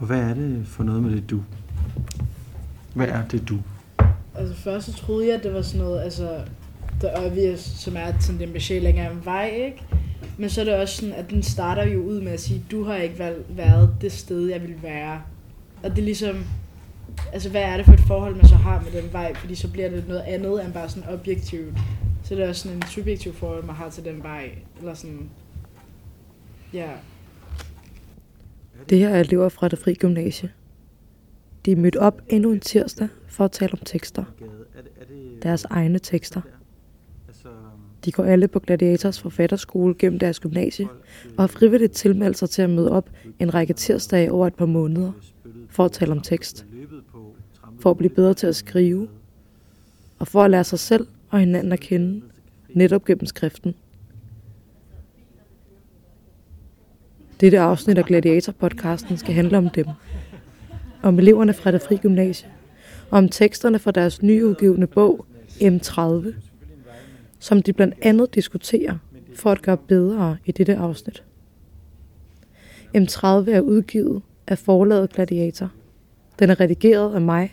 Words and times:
Og 0.00 0.06
hvad 0.06 0.20
er 0.20 0.34
det 0.34 0.66
for 0.66 0.84
noget 0.84 1.02
med 1.02 1.10
det 1.10 1.30
du? 1.30 1.42
Hvad 2.94 3.08
er 3.08 3.28
det 3.28 3.48
du? 3.48 3.58
Altså 4.34 4.54
først 4.54 4.86
så 4.86 4.92
troede 4.92 5.26
jeg, 5.26 5.34
at 5.34 5.42
det 5.42 5.54
var 5.54 5.62
sådan 5.62 5.86
noget, 5.86 6.00
altså, 6.00 6.40
der 7.00 7.26
obvious, 7.26 7.60
som 7.60 7.96
er 7.96 8.00
at 8.00 8.22
sådan, 8.22 8.40
den 8.40 8.52
besked 8.52 8.80
længere 8.80 9.12
en 9.12 9.24
vej, 9.24 9.48
ikke? 9.54 9.82
Men 10.38 10.50
så 10.50 10.60
er 10.60 10.64
det 10.64 10.74
også 10.74 10.96
sådan, 10.96 11.14
at 11.14 11.30
den 11.30 11.42
starter 11.42 11.84
jo 11.86 12.02
ud 12.02 12.20
med 12.20 12.32
at 12.32 12.40
sige, 12.40 12.64
du 12.70 12.84
har 12.84 12.96
ikke 12.96 13.18
valgt, 13.18 13.56
været 13.56 13.94
det 14.00 14.12
sted, 14.12 14.46
jeg 14.46 14.62
vil 14.62 14.82
være. 14.82 15.22
Og 15.82 15.90
det 15.90 15.98
er 15.98 16.02
ligesom, 16.02 16.44
altså 17.32 17.50
hvad 17.50 17.62
er 17.62 17.76
det 17.76 17.86
for 17.86 17.92
et 17.92 18.00
forhold, 18.00 18.36
man 18.36 18.48
så 18.48 18.56
har 18.56 18.82
med 18.82 19.02
den 19.02 19.12
vej? 19.12 19.34
Fordi 19.34 19.54
så 19.54 19.68
bliver 19.68 19.90
det 19.90 20.08
noget 20.08 20.20
andet 20.20 20.64
end 20.64 20.72
bare 20.72 20.88
sådan 20.88 21.08
objektivt. 21.08 21.78
Så 22.24 22.34
det 22.34 22.44
er 22.44 22.48
også 22.48 22.62
sådan 22.62 22.76
en 22.76 22.82
subjektiv 22.82 23.34
forhold, 23.34 23.64
man 23.64 23.74
har 23.74 23.88
til 23.90 24.04
den 24.04 24.22
vej. 24.22 24.50
Eller 24.78 24.94
sådan, 24.94 25.30
ja. 26.72 26.88
Det 28.88 28.98
her 28.98 29.08
er 29.08 29.20
elever 29.20 29.48
fra 29.48 29.68
det 29.68 29.78
fri 29.78 29.94
gymnasie. 29.94 30.52
De 31.64 31.72
er 31.72 31.76
mødt 31.76 31.96
op 31.96 32.22
endnu 32.28 32.52
en 32.52 32.60
tirsdag 32.60 33.08
for 33.28 33.44
at 33.44 33.52
tale 33.52 33.72
om 33.72 33.78
tekster. 33.84 34.24
Deres 35.42 35.64
egne 35.64 35.98
tekster. 35.98 36.40
Altså, 37.28 37.48
De 38.04 38.12
går 38.12 38.24
alle 38.24 38.48
på 38.48 38.58
Gladiators 38.58 39.20
forfatterskole 39.20 39.94
gennem 39.98 40.18
deres 40.18 40.40
gymnasie 40.40 40.88
og 41.36 41.42
har 41.42 41.46
frivilligt 41.46 41.92
tilmeldt 41.92 42.38
sig 42.38 42.50
til 42.50 42.62
at 42.62 42.70
møde 42.70 42.90
op 42.90 43.10
en 43.38 43.54
række 43.54 43.74
tirsdage 43.74 44.32
over 44.32 44.46
et 44.46 44.54
par 44.54 44.66
måneder 44.66 45.12
for 45.68 45.84
at 45.84 45.92
tale 45.92 46.12
om 46.12 46.20
tekst, 46.20 46.66
for 47.80 47.90
at 47.90 47.96
blive 47.96 48.10
bedre 48.10 48.34
til 48.34 48.46
at 48.46 48.56
skrive 48.56 49.08
og 50.18 50.28
for 50.28 50.42
at 50.42 50.50
lære 50.50 50.64
sig 50.64 50.78
selv 50.78 51.06
og 51.30 51.38
hinanden 51.38 51.72
at 51.72 51.80
kende 51.80 52.22
netop 52.74 53.04
gennem 53.04 53.26
skriften. 53.26 53.74
Dette 57.40 57.58
afsnit 57.60 57.98
af 57.98 58.04
Gladiator-podcasten 58.04 59.16
skal 59.16 59.34
handle 59.34 59.58
om 59.58 59.68
dem. 59.68 59.86
Om 61.02 61.18
eleverne 61.18 61.52
fra 61.54 61.72
det 61.72 61.82
fri 61.82 61.96
gymnasie. 61.96 62.48
Og 63.10 63.18
om 63.18 63.28
teksterne 63.28 63.78
fra 63.78 63.90
deres 63.90 64.22
nyudgivende 64.22 64.86
bog 64.86 65.26
M30, 65.60 66.34
som 67.38 67.62
de 67.62 67.72
blandt 67.72 67.94
andet 68.02 68.34
diskuterer 68.34 68.98
for 69.34 69.50
at 69.52 69.62
gøre 69.62 69.76
bedre 69.76 70.36
i 70.44 70.52
dette 70.52 70.76
afsnit. 70.76 71.24
M30 72.96 73.26
er 73.26 73.60
udgivet 73.60 74.22
af 74.46 74.58
forlaget 74.58 75.12
Gladiator. 75.12 75.72
Den 76.38 76.50
er 76.50 76.60
redigeret 76.60 77.14
af 77.14 77.20
mig 77.20 77.52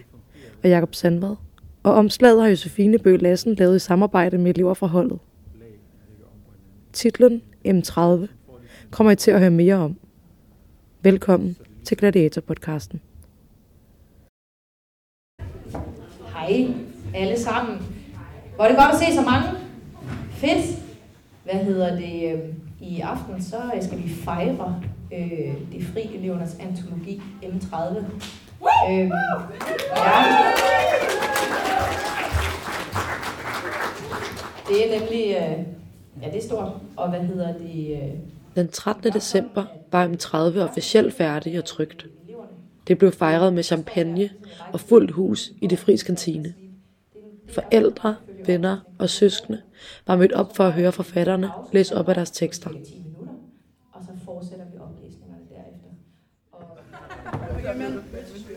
og 0.63 0.69
Jakob 0.69 0.95
Sandvad, 0.95 1.35
og 1.83 1.93
omslaget 1.93 2.41
har 2.41 2.49
Josefine 2.49 2.99
Bøge 2.99 3.17
Lassen 3.17 3.55
lavet 3.55 3.75
i 3.75 3.79
samarbejde 3.79 4.37
med 4.37 4.51
elever 4.51 4.73
fra 4.73 4.87
holdet. 4.87 5.19
Titlen 6.93 7.41
M30 7.67 8.27
kommer 8.91 9.11
I 9.11 9.15
til 9.15 9.31
at 9.31 9.39
høre 9.39 9.49
mere 9.49 9.75
om. 9.75 9.97
Velkommen 11.01 11.57
til 11.85 11.97
Gladiator-podcasten. 11.97 12.99
Hej 16.33 16.67
alle 17.15 17.39
sammen. 17.39 17.77
Hvor 18.55 18.63
er 18.63 18.67
det 18.69 18.77
godt 18.77 18.93
at 18.93 18.99
se 18.99 19.15
så 19.15 19.21
mange. 19.21 19.49
Fedt. 20.31 20.79
Hvad 21.43 21.55
hedder 21.55 21.95
det? 21.95 22.33
Øhm, 22.33 22.53
I 22.81 23.01
aften 23.01 23.41
så 23.43 23.57
øh, 23.75 23.83
skal 23.83 23.97
vi 23.97 24.09
fejre 24.09 24.81
øh, 25.13 25.53
det 25.71 25.83
fri 25.93 26.15
elevernes 26.15 26.57
antologi 26.59 27.21
M30. 27.43 27.97
Øhm, 28.89 29.11
ja. 29.95 30.17
Det 34.67 34.77
er 34.85 34.99
nemlig, 34.99 35.25
øh, 35.25 35.65
ja 36.21 36.27
det 36.31 36.37
er 36.37 36.47
stort. 36.47 36.71
Og 36.97 37.09
hvad 37.09 37.19
hedder 37.19 37.53
det? 37.53 38.01
Øh, 38.03 38.19
den 38.57 38.67
13. 38.67 39.13
december 39.13 39.65
var 39.91 40.07
M30 40.07 40.59
officielt 40.59 41.13
færdig 41.13 41.57
og 41.57 41.65
trygt. 41.65 42.05
Det 42.87 42.97
blev 42.97 43.11
fejret 43.11 43.53
med 43.53 43.63
champagne 43.63 44.29
og 44.73 44.79
fuldt 44.79 45.11
hus 45.11 45.51
i 45.61 45.67
det 45.67 45.79
fris 45.79 46.03
kantine. 46.03 46.53
Forældre, 47.49 48.15
venner 48.45 48.79
og 48.99 49.09
søskende 49.09 49.61
var 50.07 50.15
mødt 50.15 50.31
op 50.31 50.55
for 50.55 50.63
at 50.63 50.73
høre 50.73 50.91
forfatterne 50.91 51.51
læse 51.73 51.95
op 51.95 52.09
af 52.09 52.15
deres 52.15 52.31
tekster. 52.31 52.69
10 52.69 52.77
minutter, 52.77 53.33
og 53.93 54.03
så 54.03 54.11
fortsætter 54.25 54.65
vi 54.65 54.77
oplæsningerne 54.77 55.43
derefter. 55.49 55.89
Og 56.51 56.77
Jamen, 57.63 57.91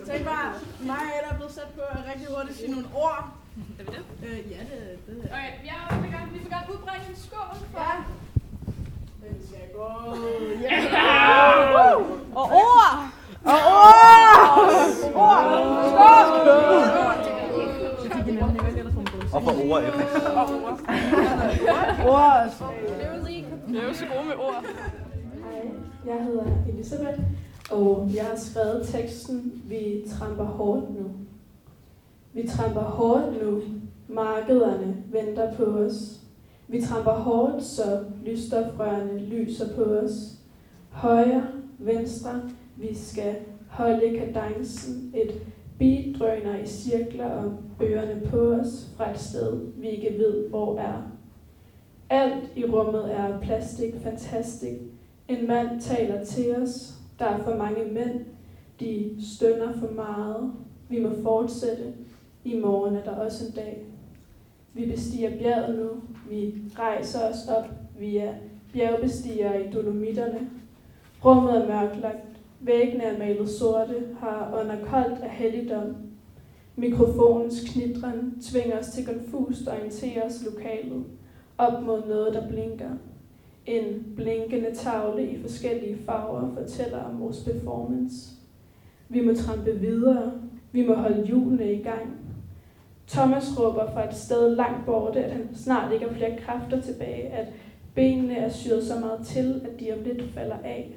tænk 0.07 0.25
bare, 0.25 0.55
mig 0.81 1.07
er 1.31 1.37
blevet 1.37 1.53
sat 1.53 1.69
på 1.75 1.81
at 1.81 1.99
rigtig 2.13 2.29
hurtigt 2.37 2.59
sige 2.59 2.71
nogle 2.71 2.87
ord. 2.95 3.37
Er 3.79 3.85
vi 3.85 3.91
det? 3.97 4.29
Øh, 4.29 4.51
ja, 4.51 4.61
det, 4.71 5.07
det 5.07 5.25
er 5.25 5.35
Okay, 5.35 5.53
jeg 5.71 6.03
vil 6.03 6.11
gerne, 6.11 6.33
vi 6.33 6.39
vil 6.39 6.51
gerne 6.51 6.67
udbringe 6.73 7.07
en 7.11 7.17
skål 7.17 7.57
for... 7.73 7.81
Ja. 7.81 8.20
Den 9.31 9.47
skal 9.47 9.65
gå. 9.75 9.87
Ja! 10.63 10.79
Og 12.35 12.45
ord! 12.45 12.91
Og 13.45 13.53
ord! 13.53 14.21
Ord! 15.15 15.61
og 19.33 19.43
for 19.43 19.71
ord 19.71 19.83
efter. 19.83 20.31
Ord! 22.09 22.51
Det 23.69 23.79
er 23.79 23.89
jo 23.89 23.95
så 23.95 24.05
gode 24.15 24.27
med 24.27 24.35
ord. 24.39 24.65
Hej, 25.45 25.71
jeg 26.07 26.25
hedder 26.25 26.45
Elisabeth, 26.69 27.21
og 27.71 28.11
jeg 28.15 28.25
har 28.25 28.37
skrevet 28.37 28.89
teksten 28.89 29.63
Vi 29.65 30.05
tramper 30.11 30.45
hårdt 30.45 31.01
nu. 31.01 31.11
Vi 32.33 32.49
tramper 32.49 32.81
hårdt 32.81 33.43
nu. 33.43 33.63
Markederne 34.09 34.97
venter 35.13 35.55
på 35.55 35.65
os. 35.65 36.20
Vi 36.71 36.81
tramper 36.81 37.11
hårdt, 37.11 37.63
så 37.63 38.05
lysstofrørene 38.25 39.19
lyser 39.19 39.75
på 39.77 39.83
os. 39.83 40.13
Højre, 40.91 41.47
venstre, 41.79 42.43
vi 42.77 42.95
skal 42.95 43.35
holde 43.69 44.19
kadencen. 44.19 45.13
Et 45.15 45.33
beat 45.79 46.19
drøner 46.19 46.59
i 46.59 46.67
cirkler 46.67 47.31
om 47.31 47.59
ørerne 47.83 48.23
på 48.31 48.37
os 48.37 48.91
fra 48.97 49.11
et 49.11 49.19
sted, 49.19 49.61
vi 49.77 49.89
ikke 49.89 50.19
ved, 50.19 50.49
hvor 50.49 50.79
er. 50.79 51.03
Alt 52.11 52.51
i 52.57 52.65
rummet 52.65 53.15
er 53.15 53.41
plastik, 53.41 53.95
fantastisk. 54.03 54.81
En 55.29 55.47
mand 55.47 55.81
taler 55.81 56.25
til 56.25 56.57
os. 56.57 56.95
Der 57.19 57.25
er 57.25 57.43
for 57.43 57.57
mange 57.57 57.85
mænd. 57.93 58.21
De 58.81 59.17
stønner 59.35 59.73
for 59.73 59.91
meget. 59.95 60.53
Vi 60.89 61.03
må 61.03 61.09
fortsætte. 61.23 61.93
I 62.45 62.59
morgen 62.59 62.97
er 62.97 63.05
der 63.05 63.17
også 63.17 63.47
en 63.47 63.53
dag. 63.53 63.90
Vi 64.75 64.87
bestiger 64.87 65.39
bjerget 65.39 65.79
nu. 65.79 65.89
Vi 66.31 66.55
rejser 66.79 67.19
os 67.31 67.49
op. 67.49 67.71
Vi 67.99 68.17
er 68.17 68.35
bjergbestigere 68.73 69.67
i 69.67 69.73
dolomitterne. 69.73 70.51
Rummet 71.25 71.57
er 71.57 71.67
mørklagt. 71.67 72.27
Væggene 72.61 73.05
er 73.05 73.19
malet 73.19 73.49
sorte, 73.49 73.95
har 74.21 74.61
under 74.61 74.77
koldt 74.85 75.23
af 75.23 75.31
helligdom. 75.31 75.97
Mikrofonens 76.77 77.61
knitren 77.73 78.41
tvinger 78.43 78.79
os 78.79 78.87
til 78.87 79.07
konfust 79.07 79.69
og 79.69 79.77
orientere 79.77 80.23
os 80.23 80.45
lokalet 80.45 81.05
op 81.59 81.83
mod 81.83 82.03
noget, 82.09 82.35
der 82.35 82.49
blinker. 82.49 82.91
En 83.67 84.13
blinkende 84.17 84.75
tavle 84.75 85.31
i 85.31 85.41
forskellige 85.41 85.99
farver 86.07 86.55
fortæller 86.55 86.99
om 86.99 87.21
vores 87.21 87.45
performance. 87.45 88.31
Vi 89.09 89.21
må 89.21 89.35
trampe 89.35 89.79
videre. 89.81 90.33
Vi 90.73 90.87
må 90.87 90.95
holde 90.95 91.27
hjulene 91.27 91.73
i 91.73 91.83
gang. 91.83 92.20
Thomas 93.13 93.59
råber 93.59 93.93
fra 93.93 94.09
et 94.09 94.15
sted 94.15 94.57
langt 94.57 94.87
borte, 94.87 95.25
at 95.25 95.33
han 95.33 95.49
snart 95.55 95.93
ikke 95.93 96.07
har 96.07 96.15
flere 96.15 96.37
kræfter 96.37 96.81
tilbage, 96.81 97.29
at 97.29 97.47
benene 97.95 98.37
er 98.37 98.49
syret 98.49 98.85
så 98.87 99.01
meget 99.01 99.27
til, 99.27 99.61
at 99.65 99.81
de 99.81 99.93
om 99.93 100.03
lidt 100.05 100.35
falder 100.35 100.57
af. 100.65 100.93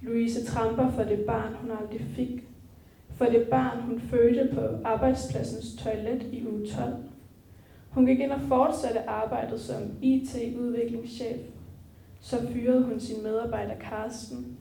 Louise 0.00 0.44
tramper 0.44 0.90
for 0.90 1.02
det 1.02 1.18
barn, 1.18 1.54
hun 1.54 1.70
aldrig 1.70 2.00
fik. 2.00 2.44
For 3.14 3.24
det 3.24 3.48
barn, 3.48 3.80
hun 3.80 4.00
fødte 4.00 4.50
på 4.54 4.60
arbejdspladsens 4.84 5.82
toilet 5.82 6.22
i 6.32 6.46
uge 6.46 6.66
12. 6.66 6.94
Hun 7.90 8.06
gik 8.06 8.20
ind 8.20 8.32
og 8.32 8.40
fortsatte 8.40 9.08
arbejdet 9.08 9.60
som 9.60 9.82
IT-udviklingschef. 10.02 11.40
Så 12.20 12.36
fyrede 12.52 12.84
hun 12.84 13.00
sin 13.00 13.22
medarbejder 13.22 13.74
Karsten, 13.74 14.58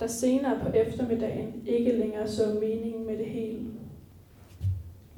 der 0.00 0.06
senere 0.06 0.58
på 0.62 0.68
eftermiddagen 0.68 1.62
ikke 1.66 1.92
længere 1.92 2.28
så 2.28 2.42
meningen 2.60 3.06
med 3.06 3.18
det 3.18 3.26
hele. 3.26 3.58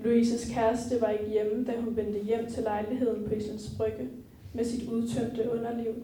Louises 0.05 0.51
kæreste 0.55 1.01
var 1.01 1.09
ikke 1.09 1.31
hjemme, 1.31 1.65
da 1.65 1.81
hun 1.81 1.97
vendte 1.97 2.19
hjem 2.19 2.47
til 2.47 2.63
lejligheden 2.63 3.29
på 3.29 3.35
Islands 3.35 3.75
Brygge 3.77 4.09
med 4.53 4.65
sit 4.65 4.89
udtømte 4.89 5.51
underliv. 5.53 5.95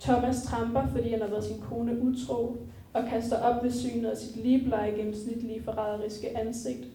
Thomas 0.00 0.42
tramper, 0.42 0.86
fordi 0.86 1.08
han 1.08 1.20
har 1.20 1.28
været 1.28 1.44
sin 1.44 1.60
kone 1.60 2.00
utro, 2.00 2.56
og 2.92 3.04
kaster 3.08 3.40
op 3.40 3.64
ved 3.64 3.70
synet 3.70 4.10
af 4.10 4.16
sit 4.16 4.36
ligebleje 4.36 4.90
gennemsnitlige 4.90 5.62
forræderiske 5.62 6.38
ansigt. 6.38 6.86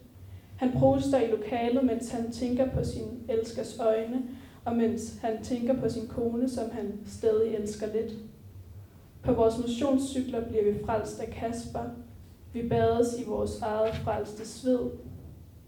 Han 0.57 0.71
proster 0.71 1.19
i 1.19 1.31
lokalet, 1.31 1.85
mens 1.85 2.11
han 2.11 2.31
tænker 2.31 2.69
på 2.69 2.83
sin 2.83 3.23
elskers 3.29 3.79
øjne, 3.79 4.23
og 4.65 4.75
mens 4.75 5.17
han 5.21 5.43
tænker 5.43 5.79
på 5.79 5.89
sin 5.89 6.07
kone, 6.07 6.49
som 6.49 6.71
han 6.71 6.93
stadig 7.07 7.55
elsker 7.55 7.87
lidt. 7.93 8.13
På 9.23 9.33
vores 9.33 9.57
motionscykler 9.57 10.47
bliver 10.47 10.63
vi 10.63 10.85
frelst 10.85 11.19
af 11.19 11.27
Kasper. 11.27 11.83
Vi 12.53 12.69
bades 12.69 13.19
i 13.19 13.23
vores 13.27 13.61
eget 13.61 13.95
frelste 13.95 14.47
sved. 14.47 14.79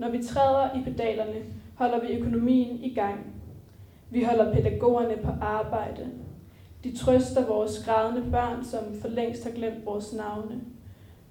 Når 0.01 0.09
vi 0.09 0.23
træder 0.23 0.79
i 0.79 0.83
pedalerne, 0.83 1.43
holder 1.75 2.01
vi 2.01 2.07
økonomien 2.07 2.83
i 2.83 2.93
gang. 2.93 3.19
Vi 4.09 4.23
holder 4.23 4.53
pædagogerne 4.53 5.17
på 5.23 5.31
arbejde. 5.41 6.07
De 6.83 6.97
trøster 6.97 7.47
vores 7.47 7.83
grædende 7.85 8.31
børn, 8.31 8.63
som 8.63 8.79
for 9.01 9.07
længst 9.07 9.43
har 9.43 9.51
glemt 9.51 9.85
vores 9.85 10.13
navne. 10.13 10.61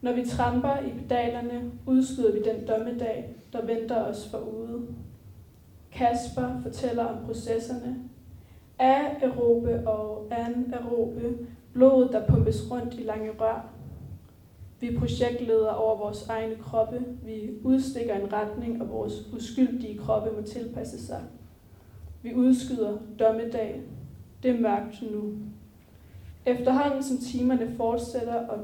Når 0.00 0.12
vi 0.12 0.24
tramper 0.24 0.78
i 0.78 0.90
pedalerne, 1.02 1.70
udskyder 1.86 2.32
vi 2.32 2.38
den 2.38 2.68
dommedag, 2.68 3.34
der 3.52 3.66
venter 3.66 4.04
os 4.04 4.28
forude. 4.30 4.86
Kasper 5.92 6.60
fortæller 6.62 7.04
om 7.04 7.24
processerne. 7.26 7.96
Aerobe 8.78 9.88
og 9.88 10.26
anaerobe, 10.30 11.38
blodet 11.72 12.12
der 12.12 12.26
pumpes 12.26 12.70
rundt 12.70 12.94
i 12.94 13.02
lange 13.02 13.30
rør. 13.40 13.79
Vi 14.80 14.96
projektleder 14.98 15.70
over 15.70 15.96
vores 15.96 16.26
egne 16.28 16.56
kroppe. 16.56 17.04
Vi 17.24 17.50
udstikker 17.64 18.14
en 18.14 18.32
retning, 18.32 18.82
og 18.82 18.90
vores 18.90 19.14
uskyldige 19.32 19.98
kroppe 19.98 20.30
må 20.36 20.42
tilpasse 20.42 21.06
sig. 21.06 21.22
Vi 22.22 22.34
udskyder 22.34 22.98
dommedag. 23.18 23.80
Det 24.42 24.50
er 24.50 24.60
mørkt 24.60 25.02
nu. 25.12 25.32
Efterhånden 26.46 27.02
som 27.02 27.18
timerne 27.18 27.74
fortsætter, 27.76 28.46
og 28.48 28.58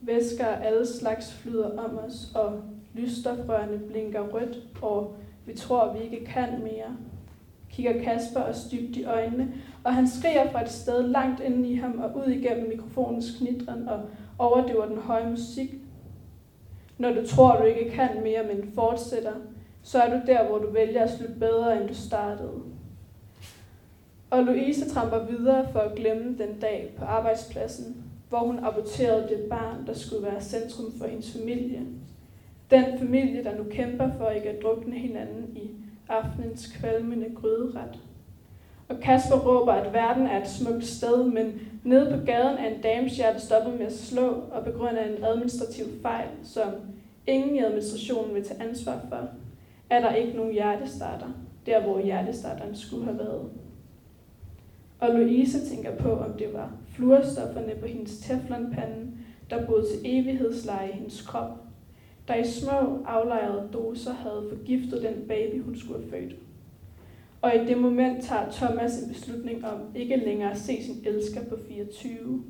væsker 0.00 0.46
af 0.46 0.66
alle 0.66 0.86
slags 0.86 1.32
flyder 1.32 1.78
om 1.78 1.98
os, 1.98 2.32
og 2.34 2.60
lysstofrørene 2.94 3.78
blinker 3.78 4.28
rødt, 4.28 4.58
og 4.82 5.16
vi 5.46 5.54
tror, 5.54 5.92
vi 5.92 6.04
ikke 6.04 6.24
kan 6.24 6.62
mere, 6.62 6.96
kigger 7.72 8.02
Kasper 8.02 8.40
os 8.40 8.64
dybt 8.72 8.96
i 8.96 9.04
øjnene, 9.04 9.48
og 9.84 9.94
han 9.94 10.08
skriger 10.08 10.50
fra 10.50 10.62
et 10.62 10.70
sted 10.70 11.02
langt 11.02 11.40
inden 11.40 11.64
i 11.64 11.74
ham 11.74 12.00
og 12.00 12.16
ud 12.16 12.32
igennem 12.32 12.68
mikrofonens 12.68 13.36
knitren 13.38 13.88
og 13.88 14.00
overdøver 14.38 14.86
den 14.86 14.98
høje 14.98 15.30
musik. 15.30 15.74
Når 16.98 17.12
du 17.12 17.26
tror, 17.26 17.56
du 17.56 17.64
ikke 17.64 17.90
kan 17.90 18.08
mere, 18.22 18.42
men 18.54 18.72
fortsætter, 18.74 19.32
så 19.82 19.98
er 19.98 20.10
du 20.10 20.26
der, 20.26 20.48
hvor 20.48 20.58
du 20.58 20.70
vælger 20.70 21.02
at 21.02 21.10
slutte 21.10 21.34
bedre, 21.34 21.80
end 21.80 21.88
du 21.88 21.94
startede. 21.94 22.62
Og 24.30 24.44
Louise 24.44 24.88
tramper 24.88 25.26
videre 25.26 25.68
for 25.72 25.80
at 25.80 25.94
glemme 25.94 26.38
den 26.38 26.60
dag 26.60 26.94
på 26.98 27.04
arbejdspladsen, 27.04 28.04
hvor 28.28 28.38
hun 28.38 28.58
aborterede 28.64 29.28
det 29.28 29.46
barn, 29.50 29.86
der 29.86 29.94
skulle 29.94 30.26
være 30.26 30.42
centrum 30.42 30.92
for 30.98 31.06
hendes 31.06 31.32
familie. 31.32 31.80
Den 32.70 32.84
familie, 32.98 33.44
der 33.44 33.56
nu 33.56 33.64
kæmper 33.70 34.10
for 34.18 34.28
ikke 34.28 34.48
at 34.48 34.62
drukne 34.62 34.98
hinanden 34.98 35.56
i 35.56 35.70
aftenens 36.12 36.66
kvalmende 36.66 37.26
gryderet. 37.34 37.98
Og 38.88 39.00
Kasper 39.00 39.36
råber, 39.36 39.72
at 39.72 39.92
verden 39.92 40.26
er 40.26 40.42
et 40.42 40.48
smukt 40.48 40.86
sted, 40.86 41.24
men 41.24 41.60
nede 41.84 42.18
på 42.18 42.26
gaden 42.26 42.58
er 42.58 42.74
en 42.74 42.80
dames 42.82 43.16
hjerte 43.16 43.40
stoppet 43.40 43.78
med 43.78 43.86
at 43.86 43.92
slå, 43.92 44.28
og 44.52 44.64
på 44.64 44.70
grund 44.70 44.98
af 44.98 45.08
en 45.08 45.24
administrativ 45.24 45.84
fejl, 46.02 46.28
som 46.44 46.68
ingen 47.26 47.56
i 47.56 47.58
administrationen 47.58 48.34
vil 48.34 48.44
tage 48.44 48.62
ansvar 48.62 49.00
for, 49.08 49.28
er 49.90 50.00
der 50.00 50.14
ikke 50.14 50.36
nogen 50.36 50.52
hjertestarter, 50.52 51.28
der 51.66 51.82
hvor 51.82 52.00
hjertestarteren 52.04 52.76
skulle 52.76 53.04
have 53.04 53.18
været. 53.18 53.50
Og 55.00 55.14
Louise 55.14 55.68
tænker 55.68 55.96
på, 55.96 56.12
om 56.12 56.32
det 56.32 56.52
var 56.52 56.70
fluorstofferne 56.94 57.74
på 57.80 57.86
hendes 57.86 58.18
teflonpande, 58.18 59.10
der 59.50 59.66
boede 59.66 59.82
til 59.82 60.00
evighedsleje 60.04 60.88
i 60.88 60.92
hendes 60.92 61.22
krop, 61.22 61.61
der 62.28 62.34
i 62.34 62.44
små 62.44 63.04
aflejrede 63.06 63.68
doser 63.72 64.12
havde 64.12 64.46
forgiftet 64.48 65.02
den 65.02 65.28
baby, 65.28 65.62
hun 65.62 65.76
skulle 65.76 66.00
have 66.00 66.10
født. 66.10 66.36
Og 67.42 67.54
i 67.56 67.66
det 67.66 67.78
moment 67.78 68.24
tager 68.24 68.50
Thomas 68.50 69.02
en 69.02 69.08
beslutning 69.08 69.64
om 69.64 69.80
ikke 69.94 70.16
længere 70.16 70.50
at 70.50 70.58
se 70.58 70.82
sin 70.82 71.02
elsker 71.04 71.44
på 71.44 71.56
24, 71.68 72.42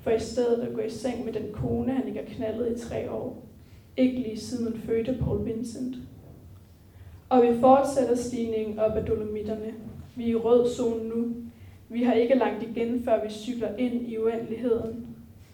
for 0.00 0.10
i 0.10 0.20
stedet 0.20 0.62
at 0.62 0.74
gå 0.74 0.80
i 0.80 0.90
seng 0.90 1.24
med 1.24 1.32
den 1.32 1.52
kone, 1.52 1.92
han 1.92 2.08
ikke 2.08 2.20
har 2.20 2.34
knaldet 2.34 2.76
i 2.76 2.88
tre 2.88 3.10
år. 3.10 3.42
Ikke 3.96 4.18
lige 4.18 4.40
siden 4.40 4.64
hun 4.72 4.80
fødte 4.80 5.16
Paul 5.20 5.44
Vincent. 5.44 5.96
Og 7.28 7.42
vi 7.42 7.60
fortsætter 7.60 8.14
stigningen 8.14 8.78
op 8.78 8.96
ad 8.96 9.04
Dolomitterne. 9.04 9.74
Vi 10.16 10.24
er 10.24 10.28
i 10.28 10.34
rød 10.34 10.74
zone 10.74 11.08
nu. 11.08 11.34
Vi 11.88 12.02
har 12.02 12.12
ikke 12.12 12.34
langt 12.34 12.62
igen, 12.62 13.04
før 13.04 13.24
vi 13.24 13.30
cykler 13.30 13.76
ind 13.76 14.08
i 14.08 14.18
uendeligheden. 14.18 15.06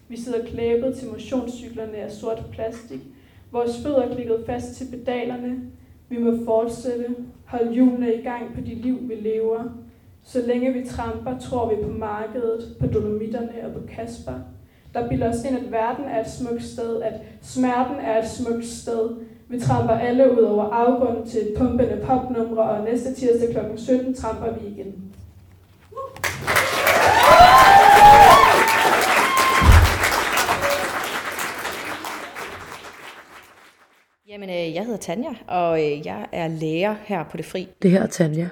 Vi 0.07 0.17
sidder 0.17 0.45
klæbet 0.45 0.95
til 0.95 1.09
motionscyklerne 1.09 1.97
af 1.97 2.11
sort 2.11 2.43
plastik. 2.51 2.99
Vores 3.51 3.83
fødder 3.83 4.13
klikket 4.15 4.43
fast 4.45 4.75
til 4.75 4.85
pedalerne. 4.91 5.61
Vi 6.09 6.17
må 6.17 6.45
fortsætte. 6.45 7.05
Hold 7.45 7.73
hjulene 7.73 8.13
i 8.13 8.21
gang 8.21 8.53
på 8.55 8.61
de 8.61 8.75
liv, 8.75 8.97
vi 9.09 9.15
lever. 9.15 9.63
Så 10.23 10.41
længe 10.47 10.73
vi 10.73 10.85
tramper, 10.85 11.39
tror 11.39 11.69
vi 11.69 11.83
på 11.83 11.89
markedet, 11.89 12.75
på 12.79 12.87
dolomitterne 12.87 13.51
og 13.63 13.73
på 13.73 13.79
Kasper. 13.87 14.33
Der 14.93 15.09
bilder 15.09 15.29
os 15.29 15.45
ind, 15.45 15.57
at 15.57 15.71
verden 15.71 16.05
er 16.05 16.21
et 16.21 16.29
smukt 16.29 16.63
sted, 16.63 17.01
at 17.01 17.13
smerten 17.41 17.95
er 17.95 18.21
et 18.21 18.29
smukt 18.29 18.65
sted. 18.65 19.09
Vi 19.47 19.59
tramper 19.59 19.93
alle 19.93 20.31
ud 20.31 20.43
over 20.43 20.63
afgrunden 20.63 21.25
til 21.25 21.53
pumpende 21.57 22.01
popnumre, 22.03 22.63
og 22.63 22.83
næste 22.83 23.13
tirsdag 23.13 23.53
kl. 23.53 23.77
17 23.77 24.13
tramper 24.13 24.53
vi 24.53 24.67
igen. 24.67 25.10
Jamen, 34.41 34.55
øh, 34.55 34.75
jeg 34.75 34.83
hedder 34.83 34.97
Tanja, 34.97 35.29
og 35.47 35.85
øh, 35.85 36.05
jeg 36.05 36.27
er 36.31 36.47
lærer 36.47 36.95
her 37.05 37.23
på 37.23 37.37
Det 37.37 37.45
Fri. 37.45 37.67
Det 37.81 37.91
her 37.91 38.01
er 38.01 38.07
Tanja. 38.07 38.47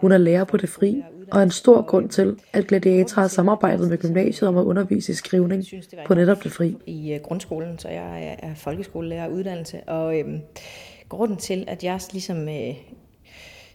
Hun 0.00 0.12
er 0.12 0.18
lærer 0.18 0.44
på 0.44 0.56
Det 0.56 0.68
Fri, 0.68 1.02
og 1.32 1.42
en 1.42 1.50
stor 1.50 1.82
grund 1.82 2.08
til, 2.08 2.36
at 2.52 2.66
Gladiator 2.66 3.20
har 3.20 3.28
samarbejdet 3.28 3.88
med 3.88 3.98
gymnasiet 3.98 4.48
om 4.48 4.56
at 4.56 4.62
undervise 4.62 5.12
i 5.12 5.14
skrivning 5.14 5.64
på 6.06 6.14
netop 6.14 6.44
Det 6.44 6.52
Fri. 6.52 6.76
I 6.86 7.12
øh, 7.12 7.20
grundskolen, 7.20 7.78
så 7.78 7.88
jeg 7.88 8.24
er, 8.24 8.48
er 8.48 8.54
folkeskolelærer 8.54 9.28
uddannelse, 9.28 9.80
og 9.86 10.18
øh, 10.18 10.26
grunden 11.08 11.36
til, 11.36 11.64
at 11.68 11.84
jeg 11.84 12.00
ligesom 12.12 12.48
øh, 12.48 12.74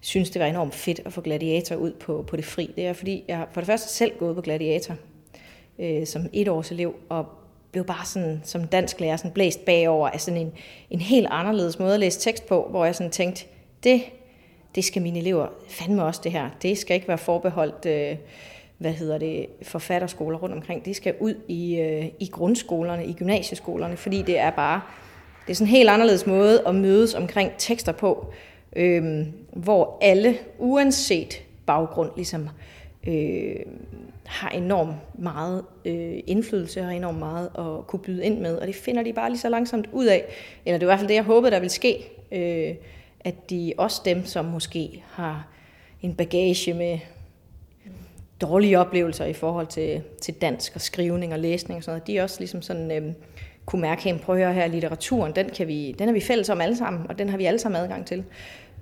synes, 0.02 0.30
det 0.30 0.40
var 0.40 0.46
enormt 0.46 0.76
fedt 0.76 1.02
at 1.06 1.14
få 1.14 1.22
Gladiator 1.22 1.76
ud 1.76 1.92
på, 1.92 2.26
på 2.28 2.36
Det 2.36 2.46
Fri, 2.46 2.74
det 2.76 2.86
er, 2.86 2.94
fordi 2.94 3.24
jeg 3.28 3.46
for 3.52 3.62
det 3.62 3.68
første 3.68 3.90
selv 3.90 4.12
gået 4.20 4.36
på 4.36 4.42
Gladiator 4.42 4.96
øh, 5.80 6.06
som 6.06 6.22
etårselev, 6.34 6.96
og 7.10 7.26
blev 7.76 7.86
bare 7.86 8.06
sådan, 8.06 8.42
som 8.44 8.68
dansk 8.68 9.00
lærer, 9.00 9.18
sådan 9.18 9.32
blæst 9.32 9.66
bagover 9.66 10.10
af 10.10 10.22
sådan 10.22 10.42
en, 10.42 10.54
en 10.90 11.02
helt 11.02 11.28
anderledes 11.30 11.80
måde 11.80 11.94
at 11.94 12.00
læse 12.00 12.20
tekst 12.20 12.48
på, 12.48 12.68
hvor 12.70 12.86
jeg 12.86 12.96
sådan 12.96 13.12
tænkte, 13.12 13.46
det, 13.84 14.02
det 14.76 14.84
skal 14.84 15.02
mine 15.02 15.20
elever 15.20 15.48
fandme 15.70 16.04
også 16.04 16.22
det 16.24 16.32
her. 16.32 16.50
Det 16.62 16.78
skal 16.78 16.96
ikke 16.96 17.08
være 17.08 17.18
forbeholdt, 17.18 17.86
øh, 17.86 18.18
hvad 18.78 18.92
hedder 18.92 19.18
det, 19.18 19.46
forfatterskoler 19.64 20.38
rundt 20.38 20.56
omkring. 20.56 20.86
Det 20.86 20.96
skal 20.96 21.16
ud 21.20 21.34
i, 21.48 21.80
øh, 21.80 22.06
i 22.20 22.30
grundskolerne, 22.32 23.06
i 23.06 23.14
gymnasieskolerne, 23.14 23.98
fordi 23.98 24.22
det 24.22 24.40
er 24.40 24.50
bare, 24.50 24.82
det 25.46 25.52
er 25.52 25.56
sådan 25.56 25.68
en 25.68 25.76
helt 25.76 25.90
anderledes 25.90 26.28
måde 26.28 26.68
at 26.68 26.76
mødes 26.76 27.14
omkring 27.14 27.52
tekster 27.58 27.92
på, 27.92 28.34
øh, 28.76 29.28
hvor 29.54 29.98
alle, 30.02 30.38
uanset 30.60 31.44
baggrund, 31.66 32.12
ligesom 32.16 32.50
øh, 33.08 33.56
har 34.26 34.50
enormt 34.50 35.20
meget 35.20 35.64
øh, 35.86 36.20
indflydelse 36.28 36.80
og 36.80 36.86
har 36.86 36.94
enormt 36.94 37.20
meget 37.20 37.50
at 37.58 37.88
kunne 37.88 38.00
byde 38.00 38.26
ind 38.26 38.40
med, 38.40 38.58
og 38.58 38.68
det 38.68 38.76
finder 38.76 39.04
de 39.04 39.14
bare 39.14 39.30
lige 39.30 39.40
så 39.40 39.50
langsomt 39.50 39.90
ud 39.92 40.06
af. 40.06 40.26
Eller 40.66 40.78
det 40.78 40.86
er 40.86 40.88
i 40.88 40.90
hvert 40.90 41.00
fald 41.00 41.08
det, 41.08 41.16
jeg 41.16 41.24
håbede, 41.24 41.52
der 41.52 41.60
vil 41.60 41.70
ske, 41.70 42.12
øh, 42.32 42.76
at 43.20 43.50
de 43.50 43.74
også 43.78 44.02
dem, 44.06 44.26
som 44.26 44.46
måske 44.46 45.04
har 45.12 45.48
en 46.02 46.16
bagage 46.16 46.74
med 46.74 47.00
dårlige 48.42 48.80
oplevelser 48.80 49.26
i 49.26 49.34
forhold 49.34 49.68
til, 49.68 50.02
til 50.22 50.34
dansk 50.34 50.72
og 50.76 50.82
skrivning 50.82 51.34
og 51.34 51.40
læsning 51.40 51.78
og 51.78 51.84
sådan 51.84 51.94
noget, 51.94 52.08
de 52.08 52.24
også 52.24 52.40
ligesom 52.40 52.62
sådan 52.62 52.92
øh, 52.92 53.14
kunne 53.66 53.82
mærke, 53.82 54.04
hey, 54.04 54.20
prøv 54.20 54.36
at 54.36 54.42
høre 54.42 54.54
her, 54.54 54.68
litteraturen, 54.68 55.36
den, 55.36 55.50
kan 55.50 55.68
vi, 55.68 55.96
den 56.00 56.10
er 56.10 56.14
vi 56.14 56.22
fælles 56.22 56.50
om 56.50 56.62
alle 56.62 56.78
sammen, 56.78 57.08
og 57.10 57.20
den 57.20 57.30
har 57.30 57.38
vi 57.38 57.46
alle 57.46 57.60
sammen 57.60 57.82
adgang 57.82 58.06
til. 58.06 58.24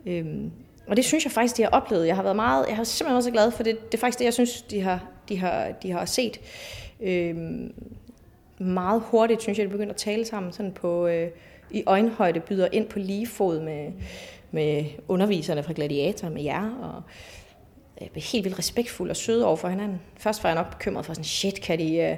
Øh, 0.06 0.26
og 0.88 0.98
det 0.98 1.06
synes 1.06 1.24
jeg 1.24 1.32
faktisk, 1.32 1.58
de 1.58 1.62
har 1.62 1.70
oplevet. 1.70 2.08
Jeg 2.08 2.16
har 2.16 2.24
været 2.24 2.36
meget, 2.36 2.66
jeg 2.68 2.76
har 2.76 2.84
simpelthen 2.84 3.14
været 3.14 3.24
så 3.24 3.32
glad 3.32 3.52
for 3.52 3.64
det. 3.64 3.92
Det 3.92 3.98
er 3.98 4.02
faktisk 4.02 4.20
det, 4.20 4.26
jeg 4.26 4.34
synes, 4.34 4.62
de 4.62 4.82
har, 4.82 5.00
de 5.30 5.38
har, 5.38 5.72
de 5.84 5.92
har 5.92 6.06
set. 6.06 6.40
Øhm, 7.02 7.74
meget 8.58 9.02
hurtigt, 9.06 9.42
synes 9.42 9.58
jeg, 9.58 9.66
de 9.66 9.72
begynder 9.72 9.94
at 9.94 9.98
tale 9.98 10.26
sammen 10.26 10.52
sådan 10.52 10.72
på, 10.72 11.08
øh, 11.08 11.30
i 11.72 11.84
øjenhøjde, 11.86 12.40
byder 12.40 12.68
ind 12.72 12.88
på 12.88 13.00
lige 13.00 13.28
fod 13.28 13.60
med, 13.60 13.92
med 14.52 14.86
underviserne 15.08 15.64
fra 15.64 15.74
Gladiator, 15.74 16.30
med 16.30 16.44
jer, 16.44 16.70
og 16.82 17.02
øh, 18.02 18.08
helt 18.16 18.44
vildt 18.44 18.60
respektfuld 18.60 19.10
og 19.10 19.16
søde 19.16 19.46
over 19.46 19.56
for 19.56 19.68
hinanden. 19.68 20.02
Først 20.18 20.44
var 20.44 20.50
jeg 20.50 20.56
nok 20.56 20.72
bekymret 20.72 21.06
for 21.06 21.14
sådan, 21.14 21.24
shit, 21.24 21.62
kan 21.62 21.80
de... 21.80 21.96
Øh, 21.96 22.18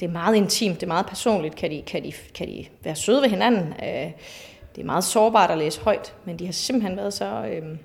det 0.00 0.06
er 0.08 0.12
meget 0.12 0.36
intimt, 0.36 0.74
det 0.74 0.82
er 0.82 0.88
meget 0.88 1.06
personligt, 1.06 1.56
kan 1.56 1.70
de, 1.70 1.82
kan 1.86 2.04
de, 2.04 2.12
kan 2.34 2.48
de 2.48 2.66
være 2.84 2.94
søde 2.94 3.22
ved 3.22 3.28
hinanden? 3.28 3.74
Øh, 3.84 4.10
det 4.74 4.82
er 4.82 4.86
meget 4.86 5.04
sårbart 5.04 5.50
at 5.50 5.58
læse 5.58 5.80
højt, 5.80 6.14
men 6.24 6.38
de 6.38 6.44
har 6.44 6.52
simpelthen 6.52 6.96
været 6.96 7.12
så 7.12 7.46
øh, 7.46 7.78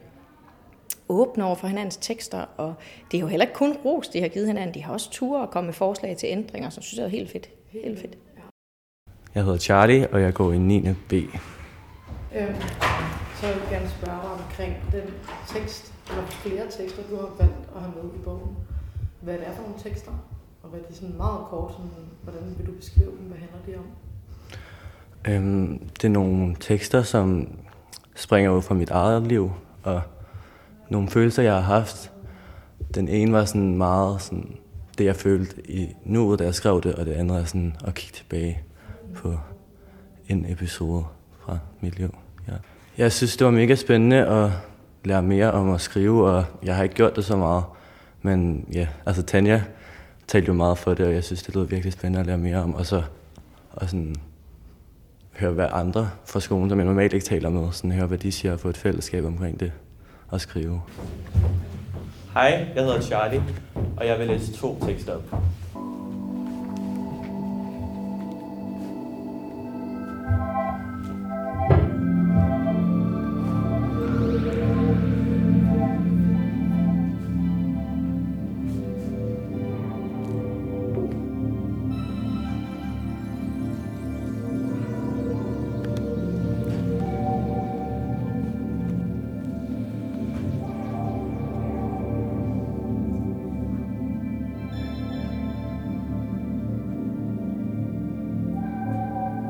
åbne 1.09 1.45
over 1.45 1.55
for 1.55 1.67
hinandens 1.67 1.97
tekster, 1.97 2.45
og 2.57 2.73
det 3.11 3.17
er 3.17 3.21
jo 3.21 3.27
heller 3.27 3.45
ikke 3.45 3.55
kun 3.55 3.77
ros, 3.85 4.07
de 4.07 4.21
har 4.21 4.27
givet 4.27 4.47
hinanden, 4.47 4.73
de 4.75 4.83
har 4.83 4.93
også 4.93 5.11
ture 5.11 5.41
og 5.41 5.51
komme 5.51 5.65
med 5.65 5.73
forslag 5.73 6.17
til 6.17 6.29
ændringer, 6.29 6.69
som 6.69 6.83
synes 6.83 6.97
jeg 6.97 7.05
er 7.05 7.09
helt 7.09 7.31
fedt. 7.31 7.49
Helt 7.67 7.99
fedt. 7.99 8.17
Jeg 9.35 9.43
hedder 9.43 9.57
Charlie, 9.57 10.07
og 10.13 10.21
jeg 10.21 10.33
går 10.33 10.51
i 10.51 10.57
9. 10.57 10.81
B. 11.09 11.13
Øhm, 11.13 12.55
så 13.35 13.47
jeg 13.47 13.55
vil 13.55 13.63
gerne 13.69 13.89
spørge 13.89 14.21
dig 14.21 14.31
omkring 14.31 14.73
den 14.91 15.13
tekst, 15.47 15.93
eller 16.09 16.25
flere 16.25 16.63
tekster, 16.71 17.03
du 17.09 17.15
har 17.15 17.29
valgt 17.39 17.63
at 17.75 17.81
have 17.81 17.93
med 17.95 18.13
i 18.19 18.21
bogen. 18.23 18.57
Hvad 19.21 19.33
det 19.33 19.47
er 19.47 19.55
for 19.55 19.61
nogle 19.61 19.79
tekster, 19.79 20.11
og 20.63 20.69
hvad 20.69 20.79
det 20.79 20.89
er 20.89 20.93
sådan 20.93 21.17
meget 21.17 21.41
kort, 21.49 21.71
sådan, 21.71 21.91
hvordan 22.23 22.55
vil 22.57 22.67
du 22.67 22.71
beskrive 22.71 23.11
dem, 23.11 23.25
hvad 23.29 23.37
handler 23.37 23.59
det 23.65 23.75
om? 23.77 23.87
Øhm, 25.27 25.79
det 26.01 26.03
er 26.03 26.09
nogle 26.09 26.55
tekster, 26.59 27.03
som 27.03 27.47
springer 28.15 28.51
ud 28.51 28.61
fra 28.61 28.75
mit 28.75 28.89
eget 28.89 29.27
liv, 29.27 29.51
og 29.83 30.01
nogle 30.89 31.09
følelser, 31.09 31.43
jeg 31.43 31.53
har 31.53 31.61
haft. 31.61 32.11
Den 32.95 33.07
ene 33.07 33.31
var 33.31 33.45
sådan 33.45 33.77
meget 33.77 34.21
sådan, 34.21 34.55
det, 34.97 35.05
jeg 35.05 35.15
følte 35.15 35.71
i 35.71 35.95
nuet, 36.05 36.39
da 36.39 36.43
jeg 36.43 36.55
skrev 36.55 36.81
det, 36.81 36.95
og 36.95 37.05
det 37.05 37.11
andet 37.11 37.37
er 37.37 37.45
sådan 37.45 37.75
at 37.85 37.93
kigge 37.93 38.15
tilbage 38.15 38.61
på 39.15 39.37
en 40.27 40.45
episode 40.49 41.03
fra 41.39 41.57
mit 41.81 41.99
liv. 41.99 42.15
Ja. 42.47 42.53
Jeg 42.97 43.11
synes, 43.11 43.37
det 43.37 43.45
var 43.45 43.51
mega 43.51 43.75
spændende 43.75 44.25
at 44.27 44.51
lære 45.05 45.23
mere 45.23 45.51
om 45.51 45.71
at 45.71 45.81
skrive, 45.81 46.29
og 46.29 46.45
jeg 46.63 46.75
har 46.75 46.83
ikke 46.83 46.95
gjort 46.95 47.15
det 47.15 47.25
så 47.25 47.37
meget. 47.37 47.63
Men 48.21 48.65
ja, 48.73 48.87
altså 49.05 49.21
Tanja 49.23 49.61
talte 50.27 50.47
jo 50.47 50.53
meget 50.53 50.77
for 50.77 50.93
det, 50.93 51.05
og 51.05 51.13
jeg 51.13 51.23
synes, 51.23 51.43
det 51.43 51.55
lød 51.55 51.65
virkelig 51.65 51.93
spændende 51.93 52.19
at 52.19 52.25
lære 52.25 52.37
mere 52.37 52.57
om. 52.57 52.75
Og 52.75 52.85
så 52.85 53.03
og 53.71 53.89
sådan, 53.89 54.15
høre, 55.39 55.51
hvad 55.51 55.67
andre 55.71 56.09
fra 56.25 56.39
skolen, 56.39 56.69
som 56.69 56.79
jeg 56.79 56.87
normalt 56.87 57.13
ikke 57.13 57.25
taler 57.25 57.49
med, 57.49 57.71
sådan 57.71 57.91
høre, 57.91 58.07
hvad 58.07 58.17
de 58.17 58.31
siger, 58.31 58.53
og 58.53 58.59
få 58.59 58.69
et 58.69 58.77
fællesskab 58.77 59.25
omkring 59.25 59.59
det 59.59 59.71
og 60.27 60.41
skrive. 60.41 60.81
Hej, 62.33 62.67
jeg 62.75 62.83
hedder 62.83 63.01
Charlie, 63.01 63.43
og 63.97 64.07
jeg 64.07 64.19
vil 64.19 64.27
læse 64.27 64.53
to 64.53 64.79
tekster 64.85 65.15
op. 65.15 65.41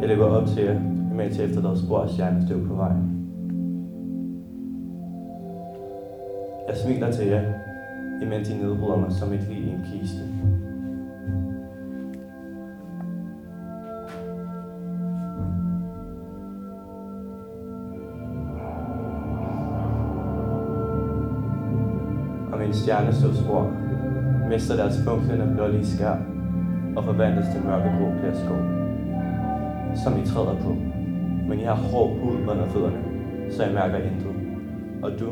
Jeg 0.09 0.17
løber 0.17 0.29
op 0.29 0.47
til 0.47 0.63
jer, 0.63 0.79
imens 1.11 1.39
efter 1.39 1.61
der 1.61 1.75
spor 1.75 1.99
af 1.99 2.09
stjernestøv 2.09 2.67
på 2.67 2.73
vejen. 2.73 3.27
Jeg 6.67 6.77
smiler 6.77 7.11
til 7.11 7.27
jer, 7.27 7.43
imens 8.21 8.49
I 8.49 8.57
nedbryder 8.57 8.97
mig 8.97 9.11
som 9.11 9.33
et 9.33 9.47
lig 9.49 9.57
i 9.57 9.69
en 9.69 9.81
kiste. 9.91 10.21
Og 22.51 22.59
min 22.59 22.73
stjernestøvspor 22.73 23.71
mister 24.49 24.75
deres 24.75 25.03
funklende 25.07 25.53
blålige 25.55 25.85
skær 25.85 26.15
og 26.95 27.03
forvandles 27.03 27.47
til 27.53 27.63
mørkegrå 27.63 28.11
glasskov 28.21 28.78
som 29.96 30.17
I 30.17 30.25
træder 30.25 30.62
på. 30.62 30.69
Men 31.50 31.60
I 31.60 31.63
har 31.63 31.75
hård 31.75 32.19
hud 32.19 32.36
under 32.36 32.67
fødderne, 32.67 33.03
så 33.51 33.63
jeg 33.63 33.74
mærker 33.74 33.98
intet. 33.98 34.36
Og 35.03 35.12
du, 35.19 35.29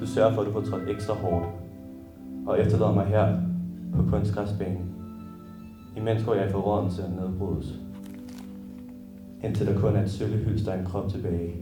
du 0.00 0.06
sørger 0.06 0.34
for, 0.34 0.40
at 0.40 0.46
du 0.46 0.52
får 0.52 0.60
trådt 0.60 0.90
ekstra 0.90 1.14
hårdt, 1.14 1.46
og 2.46 2.60
efterlader 2.60 2.94
mig 2.94 3.06
her 3.06 3.36
på 3.96 4.02
kunstgræsbanen. 4.10 4.94
Imens 5.96 6.24
går 6.24 6.34
jeg 6.34 6.48
i 6.48 6.52
forrådelse 6.52 7.04
og 7.04 7.10
nedbrydes. 7.10 7.80
Indtil 9.44 9.66
der 9.66 9.80
kun 9.80 9.96
er 9.96 10.02
et 10.02 10.10
sølvehylster 10.10 10.72
og 10.72 10.78
en 10.78 10.84
krop 10.84 11.08
tilbage. 11.08 11.54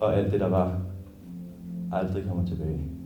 Og 0.00 0.16
alt 0.16 0.32
det, 0.32 0.40
der 0.40 0.48
var, 0.48 0.80
aldrig 1.92 2.24
kommer 2.28 2.46
tilbage. 2.46 2.99